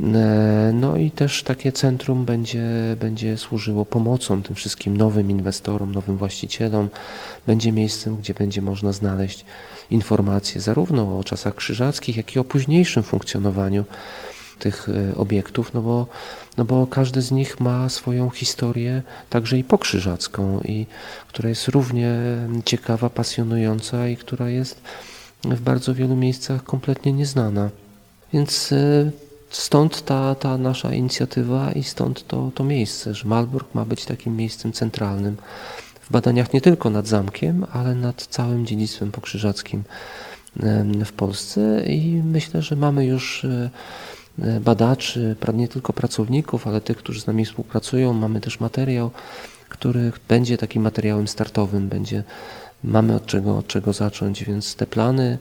[0.00, 2.66] E, no i też takie centrum będzie,
[3.00, 6.88] będzie służyło pomocą tym wszystkim nowym inwestorom, nowym właścicielom.
[7.46, 9.44] Będzie miejscem, gdzie będzie można znaleźć
[9.90, 13.84] informacje zarówno o czasach krzyżackich, jak i o późniejszym funkcjonowaniu
[14.58, 16.06] tych e, obiektów, no bo,
[16.56, 20.86] no bo każdy z nich ma swoją historię, także i pokrzyżacką, i
[21.28, 22.14] która jest równie
[22.64, 24.80] ciekawa, pasjonująca i która jest
[25.44, 27.70] w bardzo wielu miejscach kompletnie nieznana.
[28.32, 29.10] Więc e,
[29.50, 34.36] stąd ta, ta nasza inicjatywa i stąd to, to miejsce, że Malbork ma być takim
[34.36, 35.36] miejscem centralnym
[36.02, 39.84] w badaniach nie tylko nad zamkiem, ale nad całym dziedzictwem pokrzyżackim
[41.04, 43.70] w Polsce i myślę, że mamy już E,
[44.60, 48.12] badaczy, nie tylko pracowników, ale tych, którzy z nami współpracują.
[48.12, 49.10] Mamy też materiał,
[49.68, 52.24] który będzie takim materiałem startowym, będzie,
[52.84, 55.38] mamy od czego, od czego zacząć, więc te plany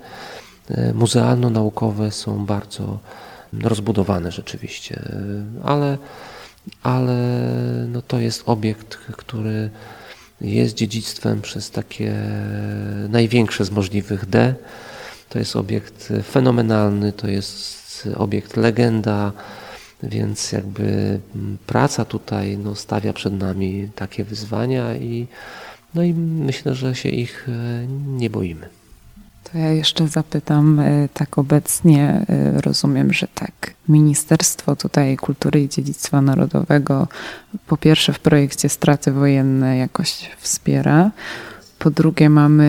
[0.93, 2.99] muzealno-naukowe są bardzo
[3.63, 5.01] rozbudowane rzeczywiście,
[5.63, 5.97] ale,
[6.83, 7.17] ale
[7.87, 9.69] no to jest obiekt, który
[10.41, 12.15] jest dziedzictwem przez takie
[13.09, 14.55] największe z możliwych D.
[15.29, 19.31] To jest obiekt fenomenalny, to jest obiekt legenda,
[20.03, 21.19] więc jakby
[21.67, 25.27] praca tutaj no, stawia przed nami takie wyzwania i,
[25.95, 28.69] no i myślę, że się ich e, nie boimy.
[29.51, 35.69] To ja jeszcze zapytam, e, tak obecnie e, rozumiem, że tak, Ministerstwo tutaj Kultury i
[35.69, 37.07] Dziedzictwa Narodowego
[37.67, 41.11] po pierwsze w projekcie straty wojenne jakoś wspiera,
[41.79, 42.63] po drugie, mamy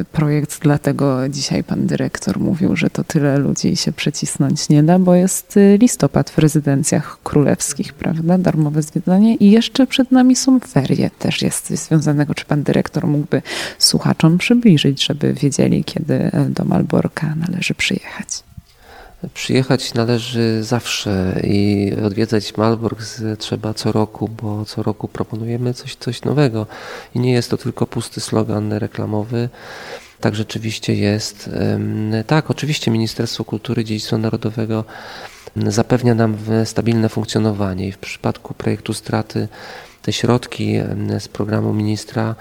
[0.00, 4.98] e, projekt, dlatego dzisiaj pan dyrektor mówił, że to tyle ludzi się przecisnąć nie da,
[4.98, 8.38] bo jest e, listopad w rezydencjach królewskich, prawda?
[8.38, 11.10] Darmowe zwiedzanie i jeszcze przed nami są ferie.
[11.18, 12.34] Też jest związanego.
[12.34, 13.42] Czy pan dyrektor mógłby
[13.78, 18.53] słuchaczom przybliżyć, żeby wiedzieli, kiedy e, do Malborka należy przyjechać?
[19.34, 23.02] Przyjechać należy zawsze i odwiedzać Malbork
[23.38, 26.66] trzeba co roku, bo co roku proponujemy coś, coś nowego.
[27.14, 29.48] I nie jest to tylko pusty slogan reklamowy.
[30.20, 31.50] Tak rzeczywiście jest.
[32.26, 34.84] Tak, oczywiście Ministerstwo Kultury i Dziedzictwa Narodowego
[35.56, 39.48] zapewnia nam stabilne funkcjonowanie i w przypadku projektu straty
[40.02, 40.76] te środki
[41.18, 42.34] z programu ministra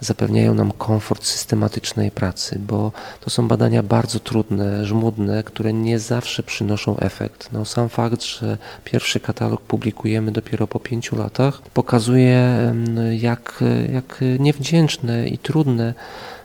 [0.00, 6.42] zapewniają nam komfort systematycznej pracy, bo to są badania bardzo trudne, żmudne, które nie zawsze
[6.42, 7.48] przynoszą efekt.
[7.52, 12.72] No, sam fakt, że pierwszy katalog publikujemy dopiero po pięciu latach, pokazuje,
[13.18, 15.94] jak, jak niewdzięczne i trudne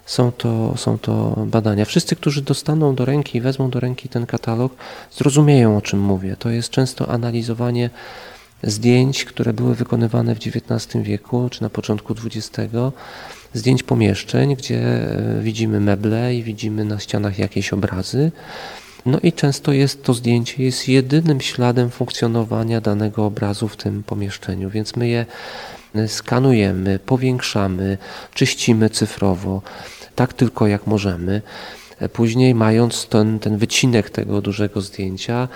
[0.05, 1.85] są to, są to badania.
[1.85, 4.75] Wszyscy, którzy dostaną do ręki, wezmą do ręki ten katalog,
[5.11, 6.35] zrozumieją o czym mówię.
[6.39, 7.89] To jest często analizowanie
[8.63, 12.73] zdjęć, które były wykonywane w XIX wieku czy na początku XX
[13.55, 18.31] zdjęć pomieszczeń, gdzie e, widzimy meble i widzimy na ścianach jakieś obrazy.
[19.05, 24.69] No i często jest to zdjęcie jest jedynym śladem funkcjonowania danego obrazu w tym pomieszczeniu,
[24.69, 25.25] więc my je
[25.95, 27.97] e, skanujemy, powiększamy,
[28.33, 29.61] czyścimy cyfrowo,
[30.15, 31.41] tak tylko jak możemy.
[31.99, 35.47] E, później, mając ten, ten wycinek tego dużego zdjęcia,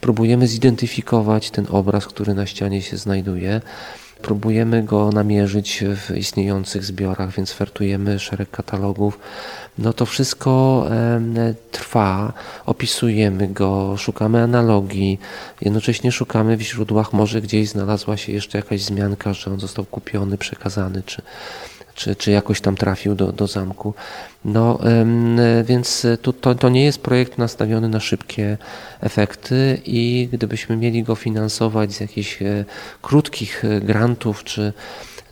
[0.00, 3.60] próbujemy zidentyfikować ten obraz, który na ścianie się znajduje.
[4.22, 9.18] Próbujemy go namierzyć w istniejących zbiorach, więc wertujemy szereg katalogów.
[9.78, 10.86] No to wszystko
[11.70, 12.32] trwa,
[12.66, 15.18] opisujemy go, szukamy analogii,
[15.60, 20.38] jednocześnie szukamy w źródłach, może gdzieś znalazła się jeszcze jakaś wzmianka, że on został kupiony,
[20.38, 21.22] przekazany, czy,
[21.94, 23.94] czy, czy jakoś tam trafił do, do zamku.
[24.44, 24.78] No
[25.64, 28.58] więc to, to, to nie jest projekt nastawiony na szybkie
[29.00, 32.64] efekty i gdybyśmy mieli go finansować z jakichś e,
[33.02, 34.72] krótkich e, grantów, czy,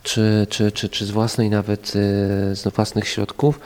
[0.03, 3.59] czy, czy, czy, czy z własnej nawet, e, z własnych środków,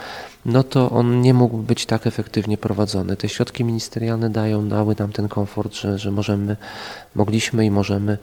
[0.46, 3.18] no to on nie mógł być tak efektywnie prowadzony.
[3.18, 6.58] Te środki ministerialne dają, dały nam ten komfort, że, że możemy,
[7.16, 8.18] mogliśmy i możemy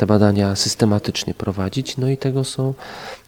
[0.00, 2.74] te badania systematycznie prowadzić, no i tego są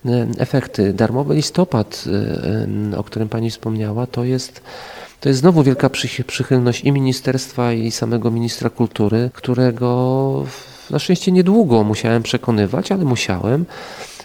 [0.06, 0.92] e, efekty.
[0.92, 4.62] Darmowy listopad, e, e, o którym Pani wspomniała, to jest
[5.20, 5.90] to jest znowu wielka
[6.26, 10.44] przychylność i ministerstwa, i samego ministra kultury, którego
[10.90, 13.64] na szczęście niedługo musiałem przekonywać, ale musiałem,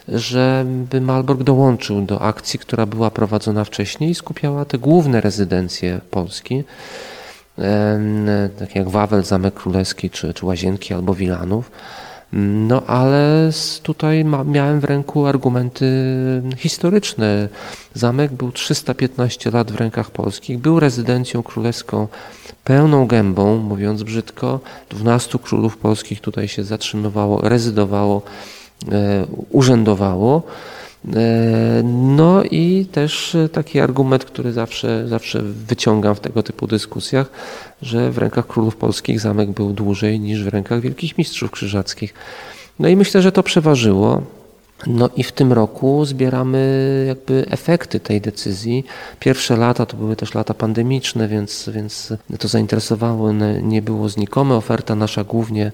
[0.07, 6.63] żeby Malbork dołączył do akcji, która była prowadzona wcześniej i skupiała te główne rezydencje Polski,
[8.59, 11.71] takie jak Wawel, Zamek Królewski, czy, czy Łazienki albo Wilanów.
[12.33, 13.49] No ale
[13.83, 15.87] tutaj miałem w ręku argumenty
[16.57, 17.49] historyczne.
[17.93, 22.07] Zamek był 315 lat w rękach polskich, był rezydencją królewską
[22.63, 24.59] pełną gębą, mówiąc brzydko.
[24.89, 28.21] 12 królów polskich tutaj się zatrzymywało, rezydowało,
[28.91, 30.43] e, urzędowało.
[31.15, 37.31] E, no i też taki argument, który zawsze, zawsze wyciągam w tego typu dyskusjach,
[37.81, 42.13] że w rękach królów polskich zamek był dłużej niż w rękach wielkich mistrzów krzyżackich.
[42.79, 44.21] No i myślę, że to przeważyło.
[44.87, 48.85] No i w tym roku zbieramy jakby efekty tej decyzji.
[49.19, 54.55] Pierwsze lata to były też lata pandemiczne, więc, więc to zainteresowało nie było znikome.
[54.55, 55.71] Oferta nasza głównie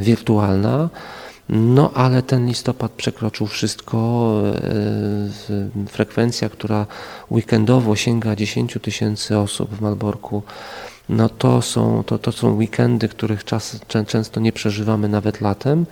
[0.00, 0.88] wirtualna.
[1.48, 4.40] No ale ten listopad przekroczył wszystko.
[4.54, 6.86] E, frekwencja, która
[7.30, 10.42] weekendowo sięga 10 tysięcy osób w Malborku,
[11.08, 15.86] no to są, to, to są weekendy, których czas często nie przeżywamy nawet latem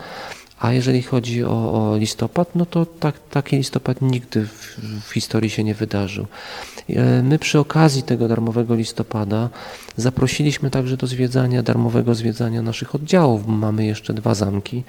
[0.58, 5.50] A jeżeli chodzi o, o listopad, no to tak, taki listopad nigdy w, w historii
[5.50, 6.26] się nie wydarzył.
[6.88, 9.48] E, my przy okazji tego darmowego listopada
[9.96, 13.46] zaprosiliśmy także do zwiedzania, darmowego zwiedzania naszych oddziałów.
[13.46, 14.84] Mamy jeszcze dwa zamki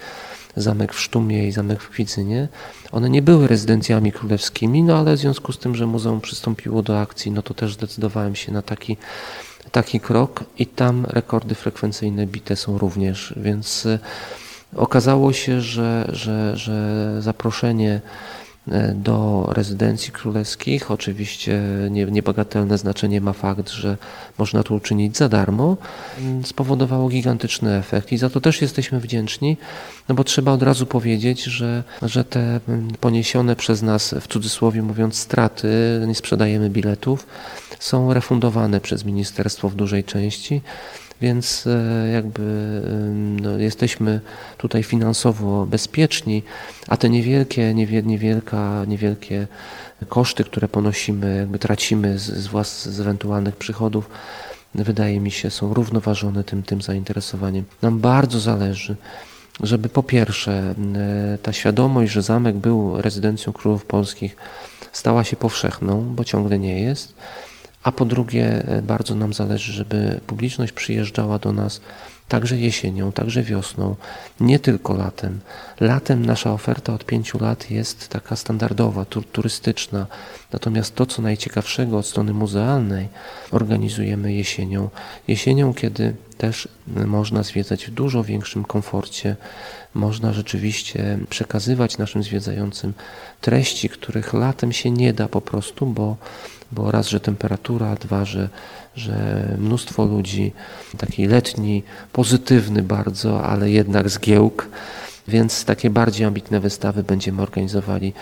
[0.56, 2.48] zamek w Sztumie i zamek w Kwidzynie.
[2.92, 7.00] One nie były rezydencjami królewskimi, no ale w związku z tym, że muzeum przystąpiło do
[7.00, 8.98] akcji, no to też zdecydowałem się na taki,
[9.72, 14.00] taki krok i tam rekordy frekwencyjne bite są również, więc e,
[14.76, 18.02] okazało się, że, że, że zaproszenie
[18.96, 20.92] do rezydencji królewskich.
[20.92, 21.62] Oczywiście
[22.12, 23.98] niebagatelne znaczenie ma fakt, że
[24.38, 25.78] można to uczynić za darmo.
[26.20, 29.58] Mm, spowodowało gigantyczny efekt i za to też jesteśmy wdzięczni,
[30.10, 34.82] no bo trzeba od razu powiedzieć, że, że te mm, poniesione przez nas, w cudzysłowie
[34.82, 35.68] mówiąc, straty,
[36.08, 37.28] nie sprzedajemy biletów,
[37.80, 40.62] są refundowane przez ministerstwo w dużej części
[41.22, 42.82] więc e, jakby
[43.42, 44.22] no, jesteśmy
[44.58, 46.44] tutaj finansowo bezpieczni,
[46.88, 49.48] a te niewielkie, niewielka, niewielkie
[50.10, 54.10] koszty, które ponosimy, jakby tracimy z, z, włas, z ewentualnych przychodów,
[54.76, 57.66] wydaje mi się, są równoważone tym, tym zainteresowaniem.
[57.82, 58.96] Nam bardzo zależy,
[59.64, 60.76] żeby po pierwsze
[61.44, 64.36] ta świadomość, że zamek był rezydencją królów polskich,
[64.92, 67.14] stała się powszechną, bo ciągle nie jest
[67.84, 71.82] a po drugie e, bardzo nam zależy, żeby publiczność przyjeżdżała do nas
[72.28, 73.96] także jesienią, także wiosną,
[74.40, 75.40] nie tylko latem.
[75.80, 80.08] Latem nasza oferta od pięciu lat jest taka standardowa, turystyczna,
[80.54, 83.08] natomiast to, co najciekawszego od strony muzealnej,
[83.52, 84.90] organizujemy jesienią.
[85.28, 89.36] Jesienią, kiedy też można zwiedzać w dużo większym komforcie,
[89.94, 92.94] można rzeczywiście przekazywać naszym zwiedzającym
[93.42, 96.18] treści, których latem się nie da po prostu, bo
[96.76, 98.50] bo raz, że temperatura, dwa, że,
[98.96, 100.52] że mnóstwo ludzi,
[100.98, 104.68] taki letni, pozytywny bardzo, ale jednak zgiełk,
[105.28, 108.14] więc takie bardziej ambitne wystawy będziemy organizowali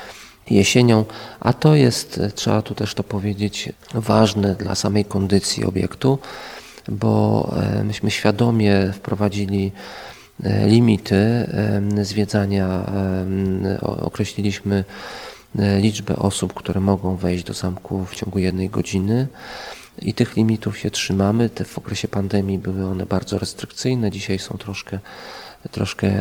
[0.50, 1.06] jesienią,
[1.40, 6.20] a to jest, trzeba tu też to powiedzieć, ważne dla samej kondycji obiektu,
[6.88, 9.72] bo e, myśmy świadomie wprowadzili
[10.44, 12.86] e, limity e, zwiedzania,
[13.82, 14.84] określiliśmy
[15.56, 19.28] liczbę osób, które mogą wejść do zamku w ciągu jednej godziny.
[20.02, 21.50] I tych limitów się trzymamy.
[21.50, 25.00] Te w okresie pandemii były one bardzo restrykcyjne, dzisiaj są troszkę,
[25.72, 26.12] troszkę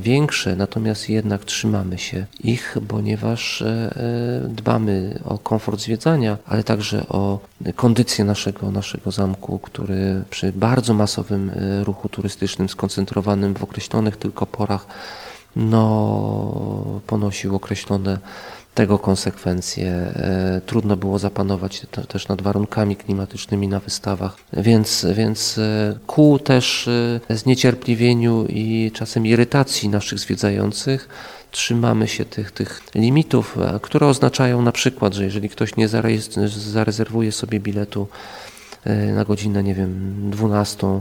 [0.00, 7.08] większe, natomiast jednak trzymamy się ich, ponieważ e, e, dbamy o komfort zwiedzania, ale także
[7.08, 7.38] o
[7.76, 11.50] kondycję naszego, naszego zamku, który przy bardzo masowym
[11.84, 14.86] ruchu turystycznym skoncentrowanym w określonych tylko porach
[15.56, 18.18] no, ponosił określone
[18.76, 19.86] tego konsekwencje.
[19.86, 26.88] E, trudno było zapanować też nad warunkami klimatycznymi na wystawach, więc, więc e, ku też
[26.88, 31.08] e, zniecierpliwieniu i czasem irytacji naszych zwiedzających
[31.50, 35.88] trzymamy się tych, tych limitów, które oznaczają na przykład, że jeżeli ktoś nie
[36.48, 38.08] zarezerwuje sobie biletu
[39.14, 41.00] na godzinę, nie wiem, 12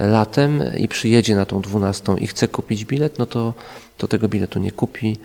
[0.00, 3.54] latem i przyjedzie na tą 12 i chce kupić bilet, no to,
[3.96, 5.16] to tego biletu nie kupi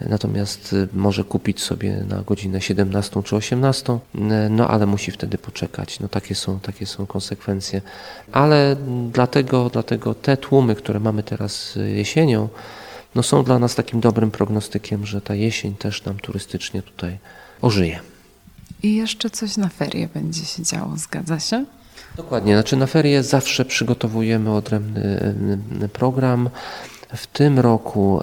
[0.00, 4.18] natomiast y, może kupić sobie na godzinę 17 czy 18, y,
[4.50, 6.00] no ale musi wtedy poczekać.
[6.00, 7.82] No takie są, takie są konsekwencje.
[8.32, 8.76] Ale
[9.12, 12.48] dlatego, dlatego te tłumy, które mamy teraz y, jesienią,
[13.14, 17.18] no są dla nas takim dobrym prognostykiem, że ta jesień też nam turystycznie tutaj
[17.62, 18.00] ożyje.
[18.82, 21.64] I jeszcze coś na ferie będzie się działo, zgadza się?
[22.16, 26.50] Dokładnie, znaczy na ferie zawsze przygotowujemy odrębny program.
[27.14, 28.20] W tym roku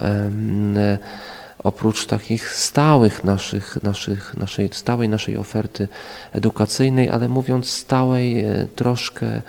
[1.63, 5.87] oprócz takich stałych naszych, naszych, naszej stałej naszej oferty
[6.31, 9.41] edukacyjnej, ale mówiąc stałej, e, troszkę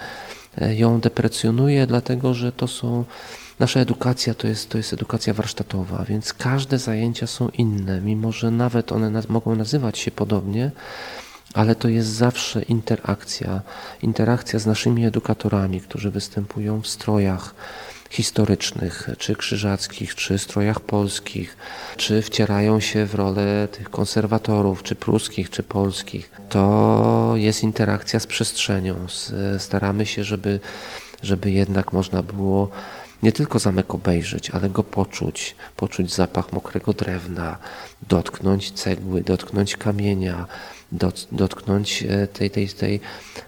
[0.58, 3.04] e, ją deprecjonuję, dlatego że to są
[3.58, 8.50] Nasza edukacja to jest, to jest edukacja warsztatowa, więc każde zajęcia są inne, mimo że
[8.50, 10.70] nawet one naz mogą nazywać się podobnie,
[11.54, 13.60] ale to jest zawsze interakcja.
[14.02, 17.54] Interakcja z naszymi edukatorami, którzy występują w strojach,
[18.14, 21.56] historycznych, czy krzyżackich, czy strojach polskich,
[21.96, 26.30] czy wcierają się w rolę tych konserwatorów, czy pruskich, czy polskich.
[26.48, 28.94] To jest interakcja z przestrzenią.
[29.58, 30.60] Staramy się, żeby,
[31.22, 32.70] żeby jednak można było
[33.24, 37.56] nie tylko zamek obejrzeć, ale go poczuć, poczuć zapach mokrego drewna,
[38.08, 40.46] dotknąć cegły, dotknąć kamienia,
[41.32, 43.00] dotknąć e, tej, tej, tej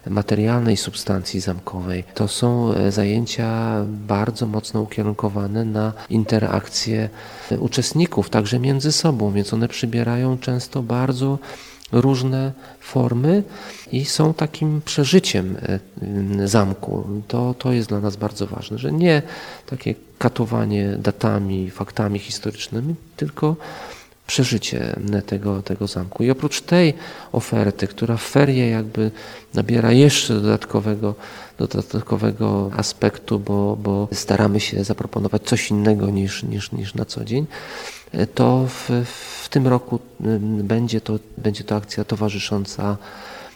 [0.09, 2.03] materialnej substancji zamkowej.
[2.13, 7.09] To są e, zajęcia bardzo mocno ukierunkowane na interakcje
[7.59, 11.39] uczestników, także między sobą, więc one przybierają często bardzo
[11.91, 13.43] różne formy
[13.91, 15.57] i są takim przeżyciem
[16.41, 17.07] e, zamku.
[17.27, 19.21] To, to jest dla nas bardzo ważne, że nie
[19.65, 23.55] takie katowanie datami, faktami historycznymi, tylko
[24.27, 26.23] przeżycie tego, tego zamku.
[26.23, 26.93] I oprócz tej
[27.31, 29.11] oferty, która w ferie jakby
[29.53, 31.15] nabiera jeszcze dodatkowego,
[31.57, 37.45] dodatkowego aspektu, bo, bo staramy się zaproponować coś innego niż, niż, niż na co dzień,
[38.35, 38.89] to w,
[39.43, 39.99] w tym roku
[40.63, 42.97] będzie to, będzie to akcja towarzysząca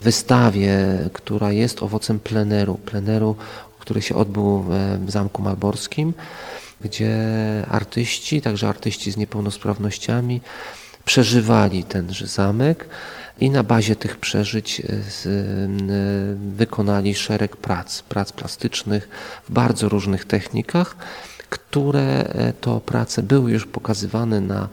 [0.01, 0.77] wystawie,
[1.13, 3.35] która jest owocem pleneru, pleneru,
[3.79, 4.65] który się odbył
[5.05, 6.13] w Zamku Malborskim
[6.83, 7.15] gdzie
[7.69, 10.41] artyści, także artyści z niepełnosprawnościami,
[11.05, 12.89] przeżywali tenże zamek
[13.39, 15.29] i na bazie tych przeżyć e, z, e,
[16.55, 19.09] wykonali szereg prac, prac plastycznych
[19.49, 20.95] w bardzo różnych technikach,
[21.49, 24.69] które e, to prace były już pokazywane na,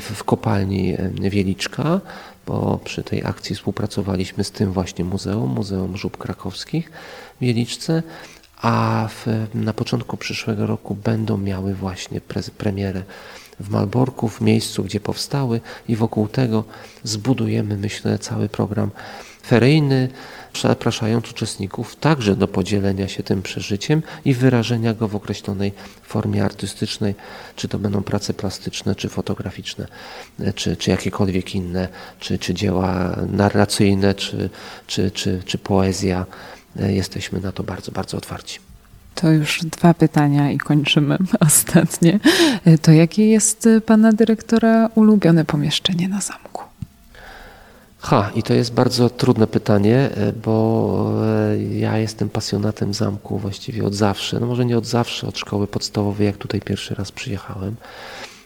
[0.00, 2.00] w kopalni Wieliczka,
[2.46, 6.90] bo przy tej akcji współpracowaliśmy z tym właśnie muzeum, Muzeum Żub Krakowskich
[7.36, 8.02] w Wieliczce,
[8.62, 13.02] a w, na początku przyszłego roku będą miały właśnie pre, premierę
[13.60, 16.64] w Malborku, w miejscu, gdzie powstały i wokół tego
[17.04, 18.90] zbudujemy, myślę, cały program
[19.42, 20.08] feryjny,
[20.60, 27.14] zapraszając uczestników także do podzielenia się tym przeżyciem i wyrażenia go w określonej formie artystycznej,
[27.56, 29.86] czy to będą prace plastyczne, czy fotograficzne,
[30.54, 31.88] czy, czy jakiekolwiek inne,
[32.20, 34.50] czy, czy dzieła narracyjne, czy,
[34.86, 36.26] czy, czy, czy poezja.
[36.78, 38.58] E, jesteśmy na to bardzo, bardzo otwarci.
[39.14, 41.18] To już dwa pytania i kończymy
[41.48, 42.20] ostatnie.
[42.64, 46.62] E, to jakie jest e, pana dyrektora ulubione pomieszczenie na zamku?
[47.98, 50.10] Ha, i to jest bardzo trudne pytanie,
[50.44, 51.12] bo
[51.70, 54.40] ja jestem pasjonatem zamku właściwie od zawsze.
[54.40, 57.76] No może nie od zawsze, od szkoły podstawowej, jak tutaj pierwszy raz przyjechałem.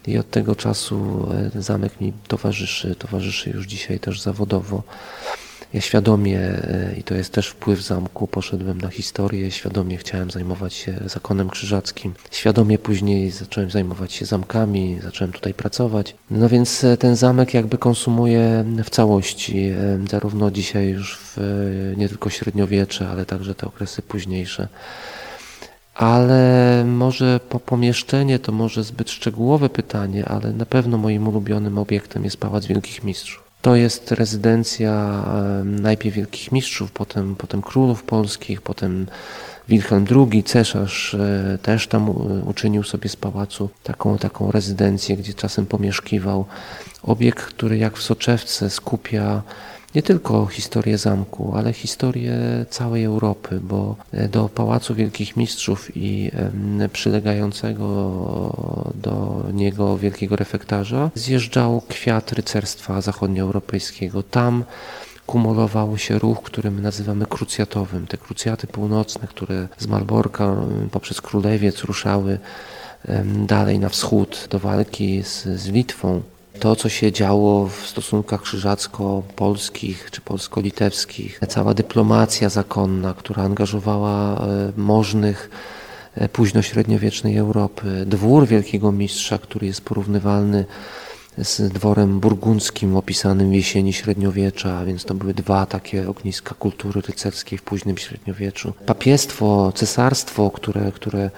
[0.07, 4.83] I od tego czasu zamek mi towarzyszy, towarzyszy już dzisiaj też zawodowo.
[5.75, 10.75] Ja świadomie, e, i to jest też wpływ zamku, poszedłem na historię, świadomie chciałem zajmować
[10.75, 12.15] się zakonem krzyżackim.
[12.31, 16.17] Świadomie później zacząłem zajmować się zamkami, zacząłem tutaj pracować.
[16.31, 21.39] No więc e, ten zamek jakby konsumuje w całości, e, zarówno dzisiaj już w
[21.97, 24.69] nie tylko średniowiecze, ale także te okresy późniejsze.
[25.95, 32.25] Ale może po pomieszczenie to może zbyt szczegółowe pytanie, ale na pewno moim ulubionym obiektem
[32.25, 33.44] jest Pałac Wielkich Mistrzów.
[33.65, 35.25] To jest rezydencja
[35.65, 39.07] najpierw wielkich mistrzów, potem, potem królów polskich, potem
[39.69, 42.11] Wilhelm II, cesarz e, też tam
[42.47, 46.45] uczynił sobie z pałacu taką, taką rezydencję, gdzie czasem pomieszkiwał.
[47.03, 49.43] Obiekt, który jak w soczewce skupia
[49.95, 52.37] nie tylko historię zamku, ale historię
[52.71, 56.31] całej Europy, bo e, do Pałacu Wielkich Mistrzów i
[56.93, 57.85] przylegającego
[58.95, 64.23] do niego wielkiego refektarza zjeżdżał kwiat rycerstwa zachodnioeuropejskiego.
[64.23, 64.65] Tam
[65.27, 68.07] kumulował się ruch, który my nazywamy krucjatowym.
[68.07, 70.57] Te krucjaty północne, które z Malborka
[70.91, 72.39] poprzez Królewiec ruszały
[73.47, 76.23] dalej na wschód do walki z, z Litwą,
[76.65, 84.73] to, co się działo w stosunkach krzyżacko-polskich czy polsko-litewskich, cała dyplomacja zakonna, która angażowała e,
[84.77, 85.51] możnych
[86.15, 90.65] e, późno-średniowiecznej Europy, dwór wielkiego mistrza, który jest porównywalny
[91.39, 97.59] z dworem burgundzkim opisanym w jesieni średniowiecza, więc to były dwa takie ogniska kultury rycerskiej
[97.59, 98.73] w późnym średniowieczu.
[98.87, 101.31] Papiestwo, cesarstwo, które, które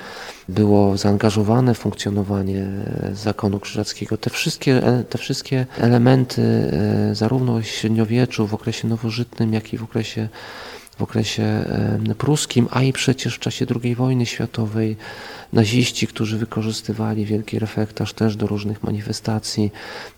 [0.48, 2.66] było zaangażowane w funkcjonowanie
[3.12, 9.72] zakonu krzyżackiego, te wszystkie, te wszystkie elementy e, zarówno w średniowieczu, w okresie nowożytnym, jak
[9.72, 10.28] i w okresie
[10.98, 11.64] w okresie
[12.18, 14.96] pruskim, a i przecież w czasie II wojny światowej
[15.52, 19.72] naziści, którzy wykorzystywali wielki refektarz też do różnych manifestacji,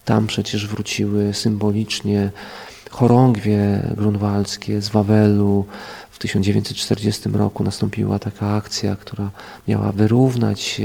[0.04, 2.30] tam przecież wróciły symbolicznie
[2.90, 5.66] chorągwie grunwaldzkie z Wawelu.
[6.10, 9.30] W 1940 roku nastąpiła taka akcja, która
[9.68, 10.80] miała wyrównać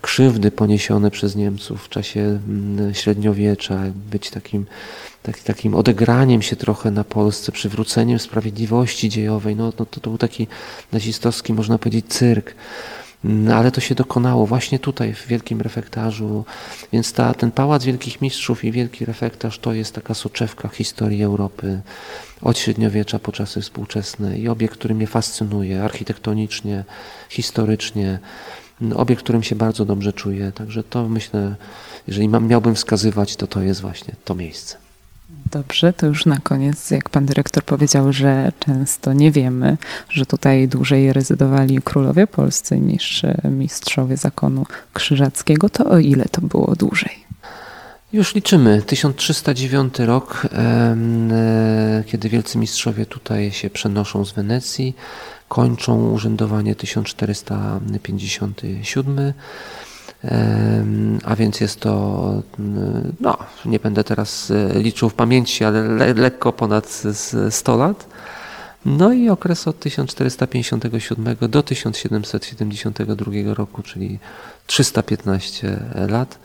[0.00, 4.66] krzywdy poniesione przez Niemców w czasie mm, średniowiecza, być takim,
[5.22, 9.56] tak, takim odegraniem się trochę na Polsce, przywróceniem sprawiedliwości dziejowej.
[9.56, 10.46] No, no to, to był taki
[10.92, 12.54] nazistowski, można powiedzieć, cyrk.
[13.24, 16.44] No, ale to się dokonało właśnie tutaj, w Wielkim Refektarzu.
[16.92, 21.80] Więc ta, ten Pałac Wielkich Mistrzów i Wielki Refektarz to jest taka soczewka historii Europy
[22.42, 26.84] od średniowiecza po czasy współczesne i obiekt, który mnie fascynuje architektonicznie,
[27.28, 28.18] historycznie.
[28.94, 30.52] Obiekt, którym się bardzo dobrze czuję.
[30.52, 31.54] Także to myślę,
[32.06, 34.76] jeżeli mam, miałbym wskazywać, to to jest właśnie to miejsce.
[35.50, 39.76] Dobrze, to już na koniec, jak pan dyrektor powiedział, że często nie wiemy,
[40.08, 46.74] że tutaj dłużej rezydowali królowie polscy niż mistrzowie zakonu krzyżackiego, to o ile to było
[46.76, 47.30] dłużej?
[48.12, 48.82] Już liczymy.
[48.82, 54.96] 1309 rok, e, kiedy wielcy mistrzowie tutaj się przenoszą z Wenecji,
[55.50, 59.32] kończą urzędowanie 1457
[61.24, 62.32] a więc jest to,
[63.20, 67.02] no, nie będę teraz e, liczył w pamięci, ale le, lekko ponad
[67.50, 68.06] 100 lat.
[68.84, 74.18] No i okres od 1457 do 1772 roku, czyli
[74.66, 76.38] 315 lat,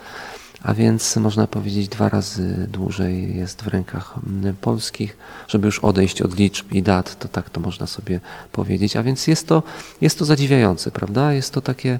[0.66, 4.14] a więc można powiedzieć dwa razy dłużej jest w rękach
[4.62, 8.20] polskich, żeby już odejść od liczb i dat, to tak to można sobie
[8.52, 8.96] powiedzieć.
[8.96, 9.64] A więc jest to,
[10.02, 11.34] jest to zadziwiające, prawda?
[11.34, 12.00] Jest to takie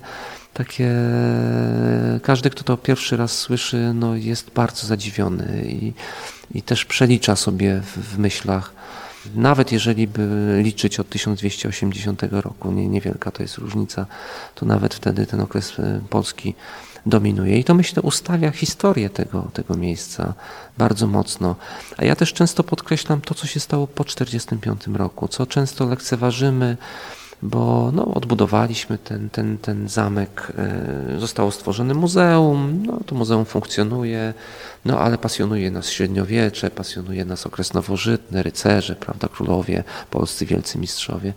[0.54, 0.92] takie,
[2.24, 5.94] każdy, kto to pierwszy raz słyszy, no jest bardzo zadziwiony i,
[6.58, 8.74] i też przelicza sobie w, w myślach,
[9.36, 14.06] nawet jeżeli by liczyć od 1280 roku, nie, niewielka to jest różnica,
[14.56, 16.56] to nawet wtedy ten okres e, polski
[17.06, 17.60] dominuje.
[17.60, 20.34] I to myślę ustawia historię tego, tego miejsca
[20.78, 21.56] bardzo mocno.
[21.98, 26.78] A ja też często podkreślam to, co się stało po 1945 roku, co często lekceważymy
[27.42, 34.34] bo no, odbudowaliśmy ten, ten, ten zamek, e, zostało stworzone muzeum, no, to muzeum funkcjonuje,
[34.86, 41.34] no ale pasjonuje nas średniowiecze, pasjonuje nas okres nowożytny, rycerze, prawda, królowie, polscy wielcy mistrzowie.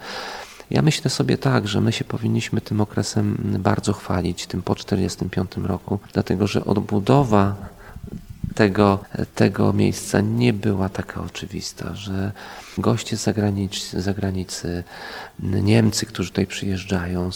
[0.70, 5.68] Ja myślę sobie tak, że my się powinniśmy tym okresem bardzo chwalić, tym po 1945
[5.68, 7.56] roku, dlatego że odbudowa
[8.54, 8.98] tego,
[9.34, 12.32] tego miejsca nie była taka oczywista, że
[12.78, 14.84] goście z zagranicy, zagranicy,
[15.42, 17.30] Niemcy, którzy tutaj przyjeżdżają,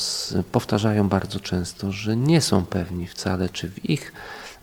[0.53, 4.13] powtarzają bardzo często, że nie są pewni wcale, czy w ich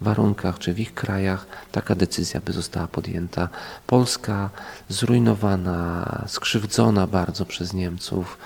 [0.01, 3.49] warunkach, czy w ich krajach taka decyzja by została podjęta.
[3.87, 4.49] Polska
[4.89, 8.37] zrujnowana, skrzywdzona bardzo przez Niemców,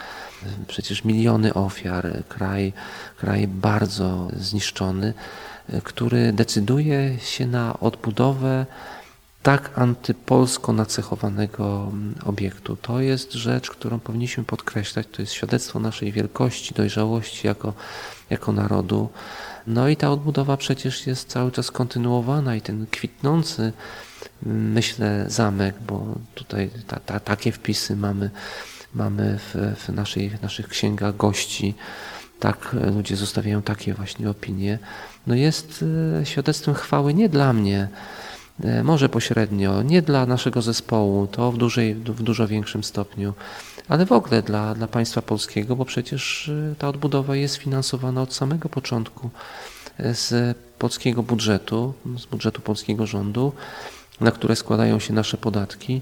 [0.67, 2.73] przecież miliony ofiar, kraj,
[3.17, 5.13] kraj bardzo zniszczony
[5.83, 8.65] który decyduje się na odbudowę
[9.43, 11.91] tak antypolsko nacechowanego
[12.25, 12.75] obiektu.
[12.75, 15.07] To jest rzecz, którą powinniśmy podkreślać.
[15.11, 17.73] To jest świadectwo naszej wielkości, dojrzałości jako,
[18.29, 19.09] jako narodu.
[19.67, 23.73] No i ta odbudowa przecież jest cały czas kontynuowana i ten kwitnący,
[24.45, 26.05] myślę, zamek, bo
[26.35, 28.29] tutaj ta, ta, takie wpisy mamy,
[28.95, 31.75] mamy w, w naszej, naszych księgach gości.
[32.39, 34.79] Tak ludzie zostawiają takie właśnie opinie,
[35.27, 35.85] no jest
[36.21, 37.87] e, świadectwem chwały nie dla mnie,
[38.63, 43.33] e, może pośrednio, nie dla naszego zespołu, to w, dużej, w dużo większym stopniu,
[43.89, 48.33] ale w ogóle dla, dla państwa polskiego, bo przecież e, ta odbudowa jest finansowana od
[48.33, 49.29] samego początku
[49.99, 53.53] z polskiego budżetu, z budżetu polskiego rządu,
[54.21, 56.01] na które składają się nasze podatki,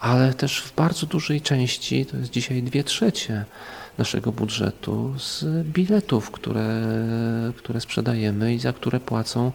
[0.00, 3.44] ale też w bardzo dużej części, to jest dzisiaj dwie trzecie,
[3.98, 6.82] naszego budżetu z biletów, które,
[7.56, 9.52] które sprzedajemy i za które płacą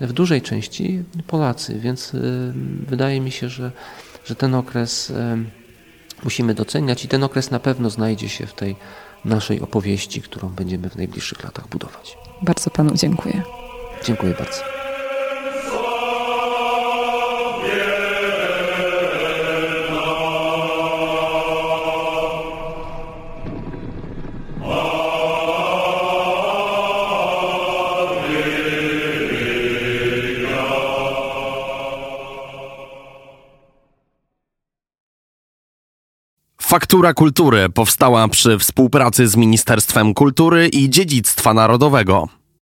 [0.00, 1.78] w dużej części Polacy.
[1.78, 2.52] Więc y,
[2.86, 3.72] wydaje mi się, że,
[4.24, 5.14] że ten okres y,
[6.24, 8.76] musimy doceniać i ten okres na pewno znajdzie się w tej
[9.24, 12.18] naszej opowieści, którą będziemy w najbliższych latach budować.
[12.42, 13.42] Bardzo panu dziękuję.
[14.04, 14.81] Dziękuję bardzo.
[36.72, 42.41] Faktura Kultury powstała przy współpracy z Ministerstwem Kultury i Dziedzictwa Narodowego.